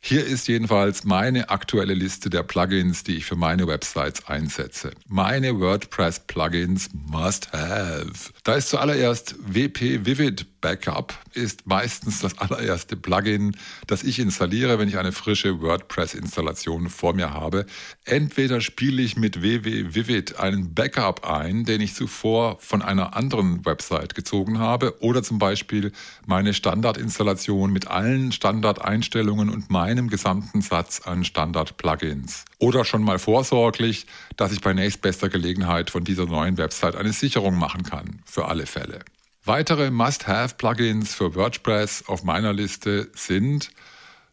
Hier 0.02 0.24
ist 0.24 0.48
jedenfalls 0.48 1.04
meine 1.04 1.50
aktuelle 1.50 1.92
Liste 1.92 2.30
der 2.30 2.42
Plugins, 2.42 3.04
die 3.04 3.18
ich 3.18 3.26
für 3.26 3.36
meine 3.36 3.66
Websites 3.66 4.26
einsetze. 4.26 4.92
Meine 5.06 5.60
WordPress-Plugins 5.60 6.88
must 6.92 7.52
have. 7.52 8.32
Da 8.42 8.54
ist 8.54 8.70
zuallererst 8.70 9.36
WP 9.38 10.06
Vivid 10.06 10.59
Backup 10.60 11.14
ist 11.32 11.66
meistens 11.66 12.20
das 12.20 12.38
allererste 12.38 12.96
Plugin, 12.96 13.56
das 13.86 14.02
ich 14.02 14.18
installiere, 14.18 14.78
wenn 14.78 14.88
ich 14.88 14.98
eine 14.98 15.12
frische 15.12 15.60
WordPress-Installation 15.60 16.90
vor 16.90 17.14
mir 17.14 17.32
habe. 17.32 17.66
Entweder 18.04 18.60
spiele 18.60 19.02
ich 19.02 19.16
mit 19.16 19.42
WW 19.42 19.94
Vivid 19.94 20.36
einen 20.38 20.74
Backup 20.74 21.28
ein, 21.28 21.64
den 21.64 21.80
ich 21.80 21.94
zuvor 21.94 22.58
von 22.60 22.82
einer 22.82 23.16
anderen 23.16 23.64
Website 23.64 24.14
gezogen 24.14 24.58
habe, 24.58 25.00
oder 25.00 25.22
zum 25.22 25.38
Beispiel 25.38 25.92
meine 26.26 26.54
Standardinstallation 26.54 27.72
mit 27.72 27.88
allen 27.88 28.32
Standardeinstellungen 28.32 29.48
und 29.48 29.70
meinem 29.70 30.08
gesamten 30.08 30.60
Satz 30.60 31.00
an 31.00 31.24
Standard-Plugins. 31.24 32.44
Oder 32.58 32.84
schon 32.84 33.02
mal 33.02 33.18
vorsorglich, 33.18 34.06
dass 34.36 34.52
ich 34.52 34.60
bei 34.60 34.72
nächstbester 34.72 35.28
Gelegenheit 35.28 35.90
von 35.90 36.04
dieser 36.04 36.26
neuen 36.26 36.58
Website 36.58 36.96
eine 36.96 37.12
Sicherung 37.12 37.58
machen 37.58 37.82
kann, 37.82 38.20
für 38.24 38.46
alle 38.46 38.66
Fälle. 38.66 39.00
Weitere 39.50 39.90
Must-Have-Plugins 39.90 41.12
für 41.12 41.34
WordPress 41.34 42.04
auf 42.06 42.22
meiner 42.22 42.52
Liste 42.52 43.10
sind 43.16 43.72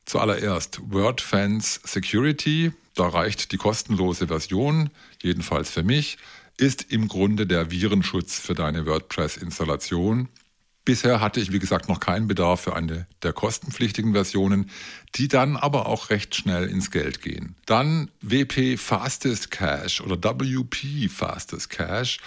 zuallererst 0.05 0.79
WordFans 0.91 1.81
Security. 1.83 2.71
Da 2.93 3.07
reicht 3.07 3.51
die 3.51 3.57
kostenlose 3.57 4.27
Version, 4.27 4.91
jedenfalls 5.23 5.71
für 5.71 5.81
mich, 5.81 6.19
ist 6.57 6.91
im 6.91 7.07
Grunde 7.07 7.47
der 7.47 7.71
Virenschutz 7.71 8.37
für 8.37 8.53
deine 8.53 8.85
WordPress-Installation. 8.85 10.29
Bisher 10.85 11.19
hatte 11.19 11.39
ich, 11.39 11.51
wie 11.51 11.57
gesagt, 11.57 11.89
noch 11.89 11.99
keinen 11.99 12.27
Bedarf 12.27 12.61
für 12.61 12.75
eine 12.75 13.07
der 13.23 13.33
kostenpflichtigen 13.33 14.13
Versionen, 14.13 14.69
die 15.15 15.27
dann 15.27 15.57
aber 15.57 15.87
auch 15.87 16.11
recht 16.11 16.35
schnell 16.35 16.69
ins 16.69 16.91
Geld 16.91 17.23
gehen. 17.23 17.55
Dann 17.65 18.11
WP 18.21 18.77
Fastest 18.77 19.49
Cache 19.49 20.03
oder 20.03 20.15
WP 20.15 21.09
Fastest 21.09 21.71
Cache 21.71 22.19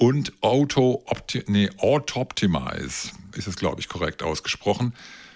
und 0.00 0.32
Auto 0.40 1.04
nee, 1.46 1.68
Auto-Optimize 1.76 3.10
ist 3.36 3.46
es, 3.46 3.56
glaube 3.56 3.80
ich, 3.80 3.88
korrekt 3.88 4.22
ausgesprochen. 4.22 4.94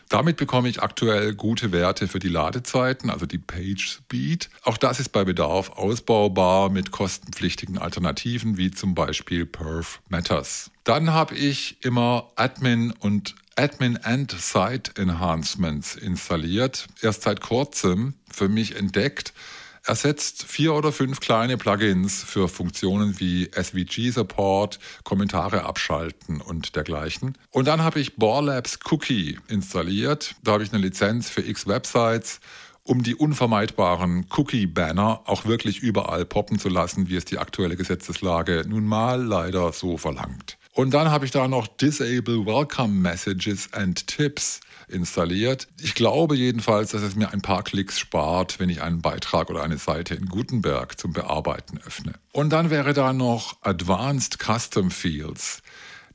Damit 0.08 0.38
bekomme 0.38 0.70
ich 0.70 0.82
aktuell 0.82 1.34
gute 1.34 1.70
Werte 1.70 2.08
für 2.08 2.18
die 2.18 2.28
Ladezeiten, 2.28 3.10
also 3.10 3.26
die 3.26 3.38
Page 3.38 3.86
Speed. 3.86 4.48
Auch 4.62 4.78
das 4.78 5.00
ist 5.00 5.10
bei 5.10 5.24
Bedarf 5.24 5.70
ausbaubar 5.70 6.70
mit 6.70 6.92
kostenpflichtigen 6.92 7.76
Alternativen 7.76 8.56
wie 8.56 8.70
zum 8.70 8.94
Beispiel 8.94 9.44
Perf 9.44 10.00
Matters. 10.08 10.70
Dann 10.84 11.12
habe 11.12 11.34
ich 11.34 11.84
immer 11.84 12.30
Admin 12.36 12.92
und 12.92 13.34
Admin 13.56 13.98
and 13.98 14.32
Site 14.32 14.92
Enhancements 14.96 15.94
installiert. 15.94 16.86
Erst 17.02 17.22
seit 17.22 17.42
kurzem 17.42 18.14
für 18.30 18.48
mich 18.48 18.76
entdeckt 18.76 19.34
ersetzt 19.84 20.44
vier 20.44 20.74
oder 20.74 20.92
fünf 20.92 21.20
kleine 21.20 21.56
Plugins 21.56 22.22
für 22.22 22.48
Funktionen 22.48 23.20
wie 23.20 23.50
SVG-Support, 23.52 24.78
Kommentare 25.04 25.64
abschalten 25.64 26.40
und 26.40 26.76
dergleichen. 26.76 27.36
Und 27.50 27.68
dann 27.68 27.82
habe 27.82 28.00
ich 28.00 28.16
Borlabs 28.16 28.78
Cookie 28.90 29.38
installiert. 29.48 30.34
Da 30.42 30.52
habe 30.52 30.62
ich 30.62 30.72
eine 30.72 30.82
Lizenz 30.82 31.28
für 31.28 31.42
X 31.42 31.66
Websites 31.66 32.40
um 32.86 33.02
die 33.02 33.14
unvermeidbaren 33.14 34.26
Cookie-Banner 34.36 35.22
auch 35.24 35.46
wirklich 35.46 35.78
überall 35.78 36.26
poppen 36.26 36.58
zu 36.58 36.68
lassen, 36.68 37.08
wie 37.08 37.16
es 37.16 37.24
die 37.24 37.38
aktuelle 37.38 37.76
Gesetzeslage 37.76 38.64
nun 38.68 38.84
mal 38.84 39.22
leider 39.22 39.72
so 39.72 39.96
verlangt. 39.96 40.58
Und 40.72 40.92
dann 40.92 41.10
habe 41.10 41.24
ich 41.24 41.30
da 41.30 41.48
noch 41.48 41.66
Disable 41.66 42.44
Welcome 42.44 42.92
Messages 42.92 43.72
and 43.72 44.06
Tips 44.06 44.60
installiert. 44.88 45.68
Ich 45.80 45.94
glaube 45.94 46.36
jedenfalls, 46.36 46.90
dass 46.90 47.02
es 47.02 47.14
mir 47.14 47.32
ein 47.32 47.42
paar 47.42 47.62
Klicks 47.62 47.98
spart, 47.98 48.58
wenn 48.60 48.70
ich 48.70 48.82
einen 48.82 49.02
Beitrag 49.02 49.50
oder 49.50 49.62
eine 49.62 49.78
Seite 49.78 50.14
in 50.14 50.26
Gutenberg 50.26 50.98
zum 50.98 51.12
Bearbeiten 51.12 51.78
öffne. 51.86 52.14
Und 52.32 52.50
dann 52.50 52.70
wäre 52.70 52.92
da 52.92 53.12
noch 53.12 53.56
Advanced 53.62 54.38
Custom 54.38 54.90
Fields. 54.90 55.62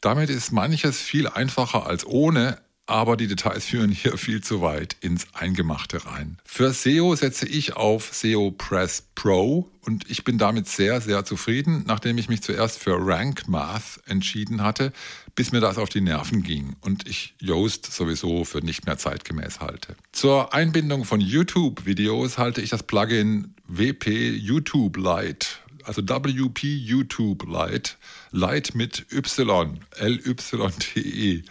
Damit 0.02 0.30
ist 0.30 0.52
manches 0.52 1.00
viel 1.00 1.28
einfacher 1.28 1.86
als 1.86 2.06
ohne, 2.06 2.58
aber 2.90 3.18
die 3.18 3.28
Details 3.28 3.66
führen 3.66 3.92
hier 3.92 4.18
viel 4.18 4.42
zu 4.42 4.62
weit 4.62 4.96
ins 5.02 5.28
Eingemachte 5.34 6.06
rein. 6.06 6.38
Für 6.44 6.74
SEO 6.74 7.16
setze 7.16 7.48
ich 7.48 7.76
auf 7.76 8.14
SEO 8.14 8.52
Press 8.52 9.04
Pro 9.14 9.70
und 9.82 10.10
ich 10.10 10.24
bin 10.24 10.38
damit 10.38 10.68
sehr, 10.68 11.00
sehr 11.00 11.24
zufrieden, 11.24 11.84
nachdem 11.86 12.18
ich 12.18 12.30
mich 12.30 12.42
zuerst 12.42 12.80
für 12.80 12.98
Rank 12.98 13.48
Math 13.48 14.00
entschieden 14.08 14.64
hatte, 14.64 14.92
bis 15.36 15.52
mir 15.52 15.60
das 15.60 15.78
auf 15.78 15.90
die 15.90 16.02
Nerven 16.02 16.42
ging 16.42 16.76
und 16.82 17.08
ich 17.08 17.36
Yoast 17.40 17.92
sowieso 17.92 18.44
für 18.44 18.60
nicht 18.60 18.86
mehr 18.86 18.98
zeitgemäß 18.98 19.60
halte. 19.60 19.96
Zur 20.12 20.54
Einbindung 20.54 21.06
von 21.06 21.22
YouTube-Videos 21.22 22.38
halte 22.38 22.62
ich 22.62 22.72
das 22.72 22.84
Plugin 22.84 23.54
WP 23.68 24.36
YouTube 24.36 24.98
Lite 24.98 25.48
also 25.90 26.04
WP 26.04 26.64
YouTube 26.64 27.46
Lite, 27.48 27.94
Lite 28.32 28.78
mit 28.78 29.08
Y, 29.12 29.80
L-Y-T-E. 29.98 31.44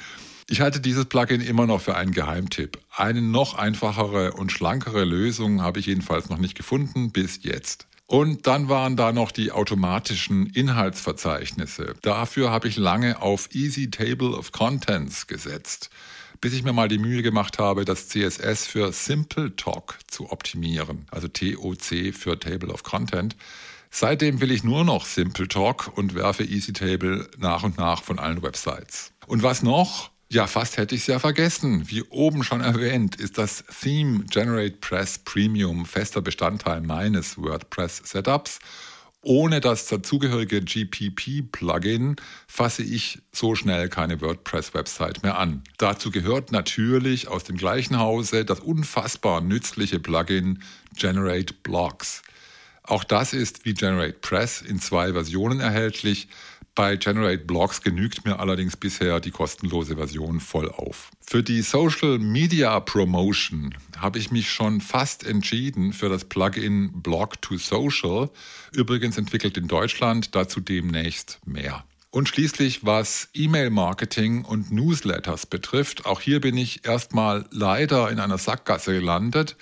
Ich 0.50 0.62
halte 0.62 0.80
dieses 0.80 1.04
Plugin 1.04 1.42
immer 1.42 1.66
noch 1.66 1.82
für 1.82 1.94
einen 1.94 2.12
Geheimtipp. 2.12 2.78
Eine 2.96 3.20
noch 3.20 3.52
einfachere 3.52 4.32
und 4.32 4.50
schlankere 4.50 5.04
Lösung 5.04 5.60
habe 5.60 5.78
ich 5.78 5.84
jedenfalls 5.84 6.30
noch 6.30 6.38
nicht 6.38 6.54
gefunden 6.54 7.12
bis 7.12 7.42
jetzt. 7.42 7.86
Und 8.06 8.46
dann 8.46 8.70
waren 8.70 8.96
da 8.96 9.12
noch 9.12 9.30
die 9.30 9.52
automatischen 9.52 10.46
Inhaltsverzeichnisse. 10.46 11.96
Dafür 12.00 12.50
habe 12.50 12.66
ich 12.66 12.78
lange 12.78 13.20
auf 13.20 13.54
Easy 13.54 13.90
Table 13.90 14.30
of 14.30 14.50
Contents 14.52 15.26
gesetzt, 15.26 15.90
bis 16.40 16.54
ich 16.54 16.62
mir 16.62 16.72
mal 16.72 16.88
die 16.88 16.96
Mühe 16.96 17.22
gemacht 17.22 17.58
habe, 17.58 17.84
das 17.84 18.08
CSS 18.08 18.66
für 18.66 18.90
Simple 18.94 19.54
Talk 19.54 19.98
zu 20.06 20.32
optimieren, 20.32 21.04
also 21.10 21.28
TOC 21.28 22.14
für 22.14 22.40
Table 22.40 22.72
of 22.72 22.84
Content. 22.84 23.36
Seitdem 23.90 24.40
will 24.40 24.50
ich 24.50 24.64
nur 24.64 24.84
noch 24.84 25.04
Simple 25.04 25.46
Talk 25.46 25.92
und 25.94 26.14
werfe 26.14 26.44
Easy 26.44 26.72
Table 26.72 27.28
nach 27.36 27.64
und 27.64 27.76
nach 27.76 28.02
von 28.02 28.18
allen 28.18 28.42
Websites. 28.42 29.12
Und 29.26 29.42
was 29.42 29.62
noch? 29.62 30.10
Ja, 30.30 30.46
fast 30.46 30.76
hätte 30.76 30.94
ich 30.94 31.00
es 31.02 31.06
ja 31.06 31.18
vergessen. 31.18 31.88
Wie 31.88 32.02
oben 32.02 32.44
schon 32.44 32.60
erwähnt, 32.60 33.16
ist 33.16 33.38
das 33.38 33.64
Theme 33.80 34.24
Generate 34.30 34.76
Press 34.76 35.18
Premium 35.18 35.86
fester 35.86 36.20
Bestandteil 36.20 36.82
meines 36.82 37.38
WordPress-Setups. 37.38 38.58
Ohne 39.22 39.60
das 39.60 39.86
dazugehörige 39.86 40.60
GPP-Plugin 40.60 42.16
fasse 42.46 42.82
ich 42.82 43.22
so 43.32 43.54
schnell 43.54 43.88
keine 43.88 44.20
WordPress-Website 44.20 45.22
mehr 45.22 45.38
an. 45.38 45.62
Dazu 45.78 46.10
gehört 46.10 46.52
natürlich 46.52 47.28
aus 47.28 47.44
dem 47.44 47.56
gleichen 47.56 47.98
Hause 47.98 48.44
das 48.44 48.60
unfassbar 48.60 49.40
nützliche 49.40 49.98
Plugin 49.98 50.62
Generate 50.94 51.54
Blocks. 51.62 52.22
Auch 52.82 53.02
das 53.02 53.32
ist 53.32 53.64
wie 53.64 53.72
Generate 53.72 54.18
Press 54.18 54.60
in 54.60 54.78
zwei 54.78 55.12
Versionen 55.12 55.60
erhältlich. 55.60 56.28
Bei 56.78 56.94
Generate 56.94 57.42
Blogs 57.42 57.82
genügt 57.82 58.24
mir 58.24 58.38
allerdings 58.38 58.76
bisher 58.76 59.18
die 59.18 59.32
kostenlose 59.32 59.96
Version 59.96 60.38
voll 60.38 60.70
auf. 60.70 61.10
Für 61.26 61.42
die 61.42 61.62
Social 61.62 62.20
Media 62.20 62.78
Promotion 62.78 63.74
habe 63.96 64.20
ich 64.20 64.30
mich 64.30 64.48
schon 64.48 64.80
fast 64.80 65.26
entschieden 65.26 65.92
für 65.92 66.08
das 66.08 66.26
Plugin 66.26 67.02
Blog 67.02 67.42
to 67.42 67.58
Social, 67.58 68.30
übrigens 68.70 69.18
entwickelt 69.18 69.56
in 69.56 69.66
Deutschland, 69.66 70.36
dazu 70.36 70.60
demnächst 70.60 71.40
mehr. 71.44 71.82
Und 72.10 72.28
schließlich, 72.28 72.86
was 72.86 73.28
E-Mail-Marketing 73.34 74.44
und 74.44 74.70
Newsletters 74.70 75.46
betrifft, 75.46 76.06
auch 76.06 76.20
hier 76.20 76.40
bin 76.40 76.56
ich 76.56 76.86
erstmal 76.86 77.44
leider 77.50 78.08
in 78.08 78.20
einer 78.20 78.38
Sackgasse 78.38 78.92
gelandet. 78.92 79.56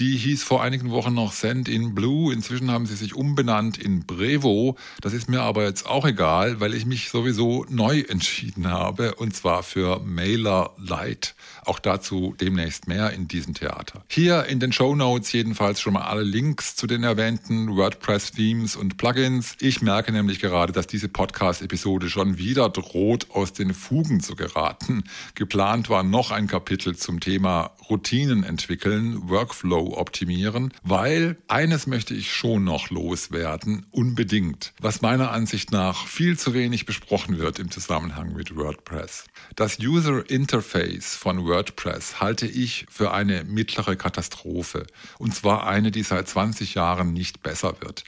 Die 0.00 0.16
hieß 0.16 0.42
vor 0.42 0.60
einigen 0.60 0.90
Wochen 0.90 1.14
noch 1.14 1.32
Send 1.32 1.68
in 1.68 1.94
Blue. 1.94 2.32
Inzwischen 2.32 2.68
haben 2.68 2.84
sie 2.84 2.96
sich 2.96 3.14
umbenannt 3.14 3.78
in 3.78 4.04
Brevo. 4.04 4.76
Das 5.00 5.12
ist 5.12 5.30
mir 5.30 5.42
aber 5.42 5.62
jetzt 5.62 5.86
auch 5.86 6.04
egal, 6.04 6.58
weil 6.58 6.74
ich 6.74 6.84
mich 6.84 7.10
sowieso 7.10 7.64
neu 7.68 8.00
entschieden 8.00 8.72
habe 8.72 9.14
und 9.14 9.36
zwar 9.36 9.62
für 9.62 10.00
Mailer 10.00 10.72
Lite. 10.78 11.30
Auch 11.64 11.78
dazu 11.78 12.34
demnächst 12.40 12.88
mehr 12.88 13.12
in 13.12 13.28
diesem 13.28 13.54
Theater. 13.54 14.02
Hier 14.08 14.46
in 14.46 14.58
den 14.58 14.72
Show 14.72 14.96
Notes 14.96 15.30
jedenfalls 15.30 15.80
schon 15.80 15.92
mal 15.92 16.02
alle 16.02 16.24
Links 16.24 16.74
zu 16.74 16.88
den 16.88 17.04
erwähnten 17.04 17.76
WordPress-Themes 17.76 18.74
und 18.74 18.96
Plugins. 18.96 19.54
Ich 19.60 19.80
merke 19.80 20.10
nämlich 20.10 20.40
gerade, 20.40 20.72
dass 20.72 20.88
diese 20.88 21.08
Podcast-Episode 21.08 22.10
schon 22.10 22.36
wieder 22.36 22.68
droht, 22.68 23.30
aus 23.30 23.52
den 23.52 23.72
Fugen 23.72 24.18
zu 24.18 24.34
geraten. 24.34 25.04
Geplant 25.36 25.88
war 25.88 26.02
noch 26.02 26.32
ein 26.32 26.48
Kapitel 26.48 26.96
zum 26.96 27.20
Thema 27.20 27.70
Routinen 27.88 28.42
entwickeln, 28.42 29.28
Workflow 29.28 29.83
optimieren, 29.92 30.72
weil 30.82 31.36
eines 31.48 31.86
möchte 31.86 32.14
ich 32.14 32.32
schon 32.32 32.64
noch 32.64 32.90
loswerden, 32.90 33.86
unbedingt, 33.90 34.72
was 34.80 35.02
meiner 35.02 35.30
Ansicht 35.32 35.70
nach 35.70 36.06
viel 36.06 36.38
zu 36.38 36.54
wenig 36.54 36.86
besprochen 36.86 37.38
wird 37.38 37.58
im 37.58 37.70
Zusammenhang 37.70 38.32
mit 38.32 38.56
WordPress. 38.56 39.26
Das 39.54 39.78
User 39.78 40.28
Interface 40.28 41.14
von 41.14 41.44
WordPress 41.44 41.74
WordPress 41.74 42.20
halte 42.20 42.46
ich 42.46 42.86
für 42.90 43.12
eine 43.12 43.44
mittlere 43.44 43.96
Katastrophe. 43.96 44.86
Und 45.18 45.34
zwar 45.34 45.66
eine, 45.66 45.90
die 45.90 46.02
seit 46.02 46.28
20 46.28 46.74
Jahren 46.74 47.12
nicht 47.12 47.42
besser 47.42 47.80
wird. 47.80 48.04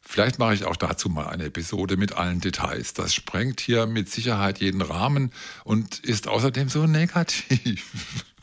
Vielleicht 0.00 0.38
mache 0.38 0.54
ich 0.54 0.64
auch 0.64 0.76
dazu 0.76 1.08
mal 1.08 1.28
eine 1.28 1.44
Episode 1.44 1.96
mit 1.96 2.12
allen 2.12 2.40
Details. 2.40 2.92
Das 2.92 3.14
sprengt 3.14 3.60
hier 3.60 3.86
mit 3.86 4.10
Sicherheit 4.10 4.60
jeden 4.60 4.82
Rahmen 4.82 5.32
und 5.64 5.98
ist 6.00 6.28
außerdem 6.28 6.68
so 6.68 6.86
negativ. 6.86 7.90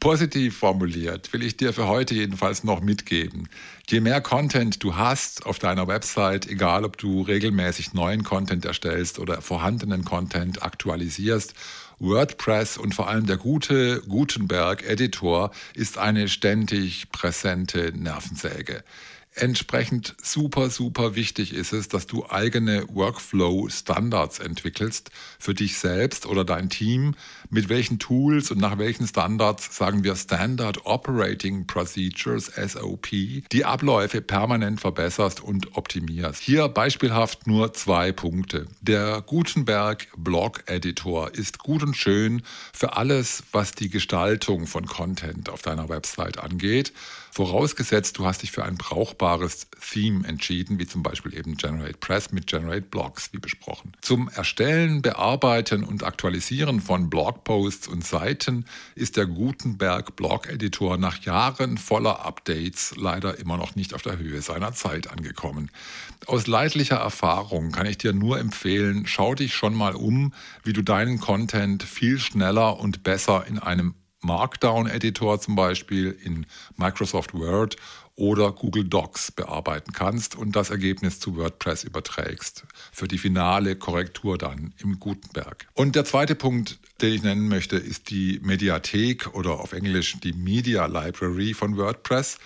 Positiv 0.00 0.56
formuliert 0.56 1.30
will 1.34 1.42
ich 1.42 1.58
dir 1.58 1.74
für 1.74 1.86
heute 1.86 2.14
jedenfalls 2.14 2.64
noch 2.64 2.80
mitgeben. 2.80 3.50
Je 3.86 4.00
mehr 4.00 4.22
Content 4.22 4.82
du 4.82 4.96
hast 4.96 5.44
auf 5.44 5.58
deiner 5.58 5.88
Website, 5.88 6.48
egal 6.48 6.86
ob 6.86 6.96
du 6.96 7.20
regelmäßig 7.20 7.92
neuen 7.92 8.24
Content 8.24 8.64
erstellst 8.64 9.18
oder 9.18 9.42
vorhandenen 9.42 10.06
Content 10.06 10.62
aktualisierst, 10.62 11.52
WordPress 11.98 12.78
und 12.78 12.94
vor 12.94 13.08
allem 13.08 13.26
der 13.26 13.36
gute 13.36 14.00
Gutenberg-Editor 14.08 15.50
ist 15.74 15.98
eine 15.98 16.28
ständig 16.28 17.10
präsente 17.12 17.92
Nervensäge. 17.94 18.82
Entsprechend 19.40 20.16
super, 20.22 20.68
super 20.68 21.14
wichtig 21.14 21.54
ist 21.54 21.72
es, 21.72 21.88
dass 21.88 22.06
du 22.06 22.28
eigene 22.28 22.84
Workflow-Standards 22.90 24.38
entwickelst 24.38 25.10
für 25.38 25.54
dich 25.54 25.78
selbst 25.78 26.26
oder 26.26 26.44
dein 26.44 26.68
Team. 26.68 27.14
Mit 27.48 27.70
welchen 27.70 27.98
Tools 27.98 28.50
und 28.50 28.58
nach 28.58 28.76
welchen 28.76 29.06
Standards, 29.06 29.74
sagen 29.74 30.04
wir 30.04 30.14
Standard 30.14 30.84
Operating 30.84 31.66
Procedures, 31.66 32.52
SOP, 32.54 33.08
die 33.50 33.64
Abläufe 33.64 34.20
permanent 34.20 34.78
verbesserst 34.78 35.40
und 35.40 35.74
optimierst. 35.74 36.42
Hier 36.42 36.68
beispielhaft 36.68 37.46
nur 37.46 37.72
zwei 37.72 38.12
Punkte. 38.12 38.66
Der 38.82 39.22
Gutenberg 39.22 40.08
Blog 40.18 40.64
Editor 40.66 41.32
ist 41.32 41.58
gut 41.58 41.82
und 41.82 41.96
schön 41.96 42.42
für 42.74 42.98
alles, 42.98 43.42
was 43.52 43.72
die 43.72 43.88
Gestaltung 43.88 44.66
von 44.66 44.84
Content 44.84 45.48
auf 45.48 45.62
deiner 45.62 45.88
Website 45.88 46.38
angeht. 46.38 46.92
Vorausgesetzt, 47.32 48.18
du 48.18 48.26
hast 48.26 48.42
dich 48.42 48.50
für 48.50 48.64
ein 48.64 48.76
brauchbares 48.76 49.29
Theme 49.38 50.26
entschieden, 50.26 50.78
wie 50.78 50.86
zum 50.86 51.02
Beispiel 51.02 51.36
eben 51.36 51.56
Generate 51.56 51.98
Press 51.98 52.32
mit 52.32 52.46
Generate 52.46 52.82
Blogs, 52.82 53.32
wie 53.32 53.38
besprochen. 53.38 53.92
Zum 54.00 54.28
Erstellen, 54.28 55.02
Bearbeiten 55.02 55.84
und 55.84 56.04
Aktualisieren 56.04 56.80
von 56.80 57.10
Blogposts 57.10 57.88
und 57.88 58.04
Seiten 58.04 58.64
ist 58.94 59.16
der 59.16 59.26
Gutenberg 59.26 60.16
Blog 60.16 60.48
Editor 60.48 60.96
nach 60.96 61.22
Jahren 61.22 61.78
voller 61.78 62.24
Updates 62.24 62.94
leider 62.96 63.38
immer 63.38 63.56
noch 63.56 63.74
nicht 63.76 63.94
auf 63.94 64.02
der 64.02 64.18
Höhe 64.18 64.42
seiner 64.42 64.72
Zeit 64.72 65.10
angekommen. 65.10 65.70
Aus 66.26 66.46
leidlicher 66.46 66.96
Erfahrung 66.96 67.72
kann 67.72 67.86
ich 67.86 67.98
dir 67.98 68.12
nur 68.12 68.38
empfehlen, 68.38 69.06
schau 69.06 69.34
dich 69.34 69.54
schon 69.54 69.74
mal 69.74 69.94
um, 69.94 70.32
wie 70.62 70.72
du 70.72 70.82
deinen 70.82 71.20
Content 71.20 71.82
viel 71.82 72.18
schneller 72.18 72.78
und 72.78 73.02
besser 73.02 73.46
in 73.46 73.58
einem 73.58 73.94
Markdown-Editor 74.22 75.40
zum 75.40 75.56
Beispiel 75.56 76.16
in 76.22 76.46
Microsoft 76.76 77.34
Word 77.34 77.76
oder 78.20 78.52
Google 78.52 78.84
Docs 78.84 79.32
bearbeiten 79.32 79.92
kannst 79.92 80.36
und 80.36 80.54
das 80.54 80.68
Ergebnis 80.68 81.18
zu 81.20 81.36
WordPress 81.36 81.84
überträgst 81.84 82.64
für 82.92 83.08
die 83.08 83.16
finale 83.16 83.76
Korrektur 83.76 84.36
dann 84.36 84.74
im 84.78 85.00
Gutenberg. 85.00 85.66
Und 85.72 85.96
der 85.96 86.04
zweite 86.04 86.34
Punkt, 86.34 86.78
den 87.00 87.14
ich 87.14 87.22
nennen 87.22 87.48
möchte, 87.48 87.76
ist 87.76 88.10
die 88.10 88.38
Mediathek 88.42 89.34
oder 89.34 89.60
auf 89.60 89.72
Englisch 89.72 90.18
die 90.22 90.34
Media 90.34 90.84
Library 90.84 91.54
von 91.54 91.78
WordPress. 91.78 92.38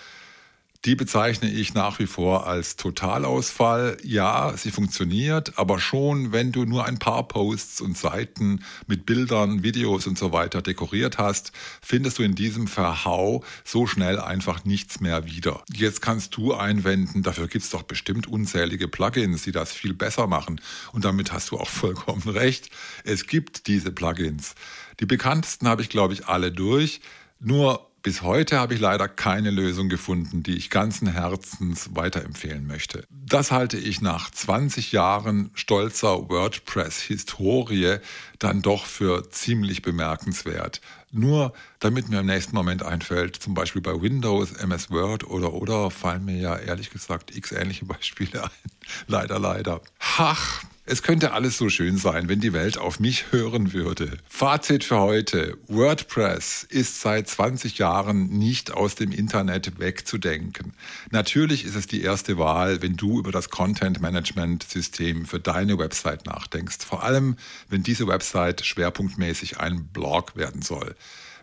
Die 0.85 0.95
bezeichne 0.95 1.49
ich 1.49 1.73
nach 1.73 1.97
wie 1.97 2.05
vor 2.05 2.45
als 2.45 2.75
Totalausfall. 2.75 3.97
Ja, 4.03 4.55
sie 4.55 4.69
funktioniert, 4.69 5.57
aber 5.57 5.79
schon, 5.79 6.31
wenn 6.31 6.51
du 6.51 6.65
nur 6.65 6.85
ein 6.85 6.99
paar 6.99 7.27
Posts 7.27 7.81
und 7.81 7.97
Seiten 7.97 8.63
mit 8.85 9.07
Bildern, 9.07 9.63
Videos 9.63 10.05
und 10.05 10.15
so 10.15 10.31
weiter 10.31 10.61
dekoriert 10.61 11.17
hast, 11.17 11.53
findest 11.81 12.19
du 12.19 12.23
in 12.23 12.35
diesem 12.35 12.67
Verhau 12.67 13.43
so 13.63 13.87
schnell 13.87 14.19
einfach 14.19 14.63
nichts 14.63 14.99
mehr 14.99 15.25
wieder. 15.25 15.63
Jetzt 15.73 16.03
kannst 16.03 16.37
du 16.37 16.53
einwenden, 16.53 17.23
dafür 17.23 17.47
gibt 17.47 17.65
es 17.65 17.71
doch 17.71 17.83
bestimmt 17.83 18.27
unzählige 18.27 18.87
Plugins, 18.87 19.41
die 19.41 19.51
das 19.51 19.73
viel 19.73 19.95
besser 19.95 20.27
machen. 20.27 20.61
Und 20.91 21.03
damit 21.03 21.33
hast 21.33 21.49
du 21.49 21.57
auch 21.57 21.69
vollkommen 21.69 22.29
recht. 22.29 22.69
Es 23.03 23.25
gibt 23.25 23.65
diese 23.65 23.91
Plugins. 23.91 24.53
Die 24.99 25.07
bekanntesten 25.07 25.67
habe 25.67 25.81
ich, 25.81 25.89
glaube 25.89 26.13
ich, 26.13 26.27
alle 26.27 26.51
durch. 26.51 27.01
Nur 27.39 27.89
bis 28.05 28.21
heute 28.21 28.59
habe 28.59 28.75
ich 28.75 28.79
leider 28.79 29.07
keine 29.07 29.49
Lösung 29.49 29.89
gefunden, 29.89 30.43
die 30.43 30.55
ich 30.55 30.69
ganzen 30.69 31.07
Herzens 31.07 31.95
weiterempfehlen 31.95 32.67
möchte. 32.67 33.07
Das 33.09 33.51
halte 33.51 33.77
ich 33.77 33.99
nach 33.99 34.29
20 34.29 34.91
Jahren 34.91 35.49
stolzer 35.55 36.29
WordPress-Historie 36.29 37.97
dann 38.37 38.61
doch 38.61 38.85
für 38.85 39.27
ziemlich 39.31 39.81
bemerkenswert. 39.81 40.81
Nur 41.09 41.51
damit 41.79 42.07
mir 42.07 42.19
im 42.19 42.27
nächsten 42.27 42.55
Moment 42.55 42.83
einfällt, 42.83 43.37
zum 43.37 43.55
Beispiel 43.55 43.81
bei 43.81 43.99
Windows, 43.99 44.51
MS 44.51 44.91
Word 44.91 45.23
oder 45.23 45.53
oder 45.53 45.89
fallen 45.89 46.25
mir 46.25 46.37
ja 46.37 46.55
ehrlich 46.57 46.91
gesagt 46.91 47.35
x 47.35 47.53
ähnliche 47.53 47.85
Beispiele 47.85 48.43
ein. 48.43 48.71
leider, 49.07 49.39
leider. 49.39 49.81
Ach, 50.19 50.61
es 50.87 51.01
könnte 51.01 51.33
alles 51.33 51.57
so 51.57 51.69
schön 51.69 51.97
sein, 51.97 52.29
wenn 52.29 52.39
die 52.39 52.53
Welt 52.53 52.77
auf 52.77 52.99
mich 52.99 53.31
hören 53.31 53.73
würde. 53.73 54.17
Fazit 54.29 54.83
für 54.83 54.99
heute. 54.99 55.57
WordPress 55.67 56.63
ist 56.69 57.01
seit 57.01 57.27
20 57.27 57.79
Jahren 57.79 58.27
nicht 58.29 58.71
aus 58.71 58.93
dem 58.93 59.11
Internet 59.11 59.79
wegzudenken. 59.79 60.73
Natürlich 61.09 61.65
ist 61.65 61.75
es 61.75 61.87
die 61.87 62.03
erste 62.03 62.37
Wahl, 62.37 62.83
wenn 62.83 62.95
du 62.95 63.17
über 63.17 63.31
das 63.31 63.49
Content 63.49 63.99
Management 63.99 64.63
System 64.63 65.25
für 65.25 65.39
deine 65.39 65.79
Website 65.79 66.27
nachdenkst. 66.27 66.85
Vor 66.85 67.03
allem, 67.03 67.35
wenn 67.67 67.81
diese 67.81 68.07
Website 68.07 68.63
schwerpunktmäßig 68.63 69.59
ein 69.59 69.85
Blog 69.85 70.35
werden 70.35 70.61
soll 70.61 70.95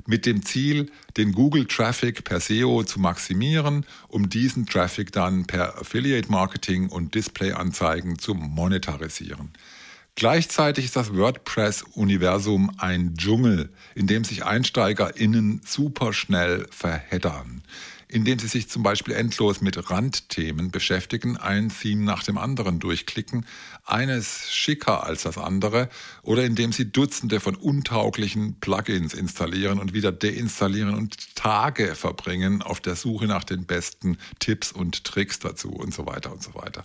mit 0.07 0.27
dem 0.27 0.45
Ziel, 0.45 0.91
den 1.17 1.33
Google 1.33 1.67
Traffic 1.67 2.25
per 2.25 2.41
SEO 2.41 2.83
zu 2.85 3.01
maximieren, 3.01 3.87
um 4.09 4.29
diesen 4.29 4.67
Traffic 4.67 5.13
dann 5.13 5.47
per 5.47 5.79
Affiliate 5.79 6.31
Marketing 6.31 6.89
und 6.89 7.15
Display-Anzeigen 7.15 8.19
zu 8.19 8.35
monetarisieren. 8.35 9.51
Gleichzeitig 10.15 10.85
ist 10.85 10.97
das 10.97 11.15
WordPress-Universum 11.15 12.71
ein 12.79 13.15
Dschungel, 13.15 13.71
in 13.95 14.07
dem 14.07 14.25
sich 14.25 14.45
EinsteigerInnen 14.45 15.63
superschnell 15.65 16.67
verheddern 16.71 17.63
indem 18.13 18.39
sie 18.39 18.47
sich 18.47 18.69
zum 18.69 18.83
Beispiel 18.83 19.15
endlos 19.15 19.63
mit 19.63 19.91
Randthemen 19.91 20.71
beschäftigen, 20.71 21.39
ein 21.39 21.71
Theme 21.71 22.05
nach 22.05 22.23
dem 22.23 22.37
anderen 22.37 22.79
durchklicken, 22.79 23.47
eines 23.87 24.53
schicker 24.53 25.05
als 25.05 25.23
das 25.23 25.39
andere, 25.39 25.89
oder 26.23 26.45
indem 26.45 26.73
sie 26.73 26.93
Dutzende 26.93 27.41
von 27.41 27.55
untauglichen 27.55 28.61
Plugins 28.61 29.15
installieren 29.15 29.79
und 29.79 29.95
wieder 29.95 30.13
deinstallieren 30.13 30.95
und 30.95 31.35
Tage 31.35 31.95
verbringen 31.95 32.61
auf 32.61 32.81
der 32.81 32.97
Suche 32.97 33.27
nach 33.27 33.45
den 33.45 33.65
besten 33.65 34.19
Tipps 34.41 34.73
und 34.73 35.05
Tricks 35.05 35.39
dazu 35.39 35.71
und 35.71 35.95
so 35.95 36.05
weiter 36.05 36.33
und 36.33 36.43
so 36.43 36.55
weiter. 36.55 36.85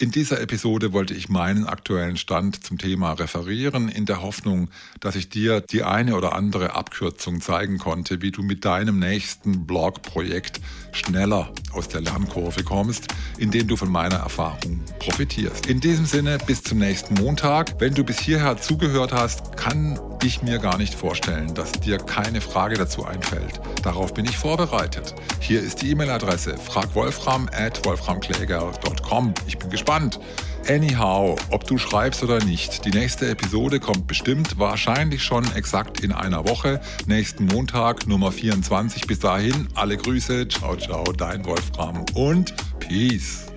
In 0.00 0.12
dieser 0.12 0.40
Episode 0.40 0.92
wollte 0.92 1.12
ich 1.12 1.28
meinen 1.28 1.66
aktuellen 1.66 2.16
Stand 2.16 2.64
zum 2.64 2.78
Thema 2.78 3.14
referieren, 3.14 3.88
in 3.88 4.06
der 4.06 4.22
Hoffnung, 4.22 4.70
dass 5.00 5.16
ich 5.16 5.28
dir 5.28 5.60
die 5.60 5.82
eine 5.82 6.14
oder 6.14 6.36
andere 6.36 6.76
Abkürzung 6.76 7.40
zeigen 7.40 7.78
konnte, 7.78 8.22
wie 8.22 8.30
du 8.30 8.44
mit 8.44 8.64
deinem 8.64 9.00
nächsten 9.00 9.66
Blogprojekt 9.66 10.60
schneller 10.92 11.52
aus 11.72 11.88
der 11.88 12.02
Lernkurve 12.02 12.62
kommst, 12.62 13.08
indem 13.38 13.66
du 13.66 13.74
von 13.74 13.90
meiner 13.90 14.18
Erfahrung 14.18 14.84
profitierst. 15.00 15.66
In 15.66 15.80
diesem 15.80 16.06
Sinne, 16.06 16.38
bis 16.46 16.62
zum 16.62 16.78
nächsten 16.78 17.14
Montag. 17.14 17.80
Wenn 17.80 17.94
du 17.94 18.04
bis 18.04 18.20
hierher 18.20 18.56
zugehört 18.56 19.12
hast, 19.12 19.56
kann 19.56 19.98
ich 20.24 20.42
mir 20.42 20.58
gar 20.58 20.78
nicht 20.78 20.94
vorstellen, 20.94 21.54
dass 21.54 21.72
dir 21.72 21.98
keine 21.98 22.40
Frage 22.40 22.76
dazu 22.76 23.04
einfällt. 23.04 23.60
Darauf 23.82 24.14
bin 24.14 24.24
ich 24.24 24.36
vorbereitet. 24.36 25.14
Hier 25.40 25.60
ist 25.60 25.82
die 25.82 25.90
E-Mail-Adresse 25.90 26.56
fragwolfram 26.56 27.48
at 27.52 27.84
wolframkläger.com. 27.84 29.34
Ich 29.46 29.58
bin 29.58 29.70
gespannt. 29.70 30.20
Anyhow, 30.68 31.36
ob 31.50 31.66
du 31.66 31.78
schreibst 31.78 32.22
oder 32.22 32.44
nicht, 32.44 32.84
die 32.84 32.90
nächste 32.90 33.28
Episode 33.28 33.80
kommt 33.80 34.06
bestimmt 34.06 34.58
wahrscheinlich 34.58 35.22
schon 35.22 35.44
exakt 35.54 36.00
in 36.00 36.12
einer 36.12 36.46
Woche, 36.46 36.80
nächsten 37.06 37.46
Montag, 37.46 38.06
Nummer 38.06 38.32
24. 38.32 39.06
Bis 39.06 39.18
dahin, 39.18 39.68
alle 39.74 39.96
Grüße, 39.96 40.46
ciao, 40.48 40.76
ciao, 40.76 41.04
dein 41.12 41.44
Wolfram 41.46 42.04
und 42.14 42.54
Peace. 42.80 43.47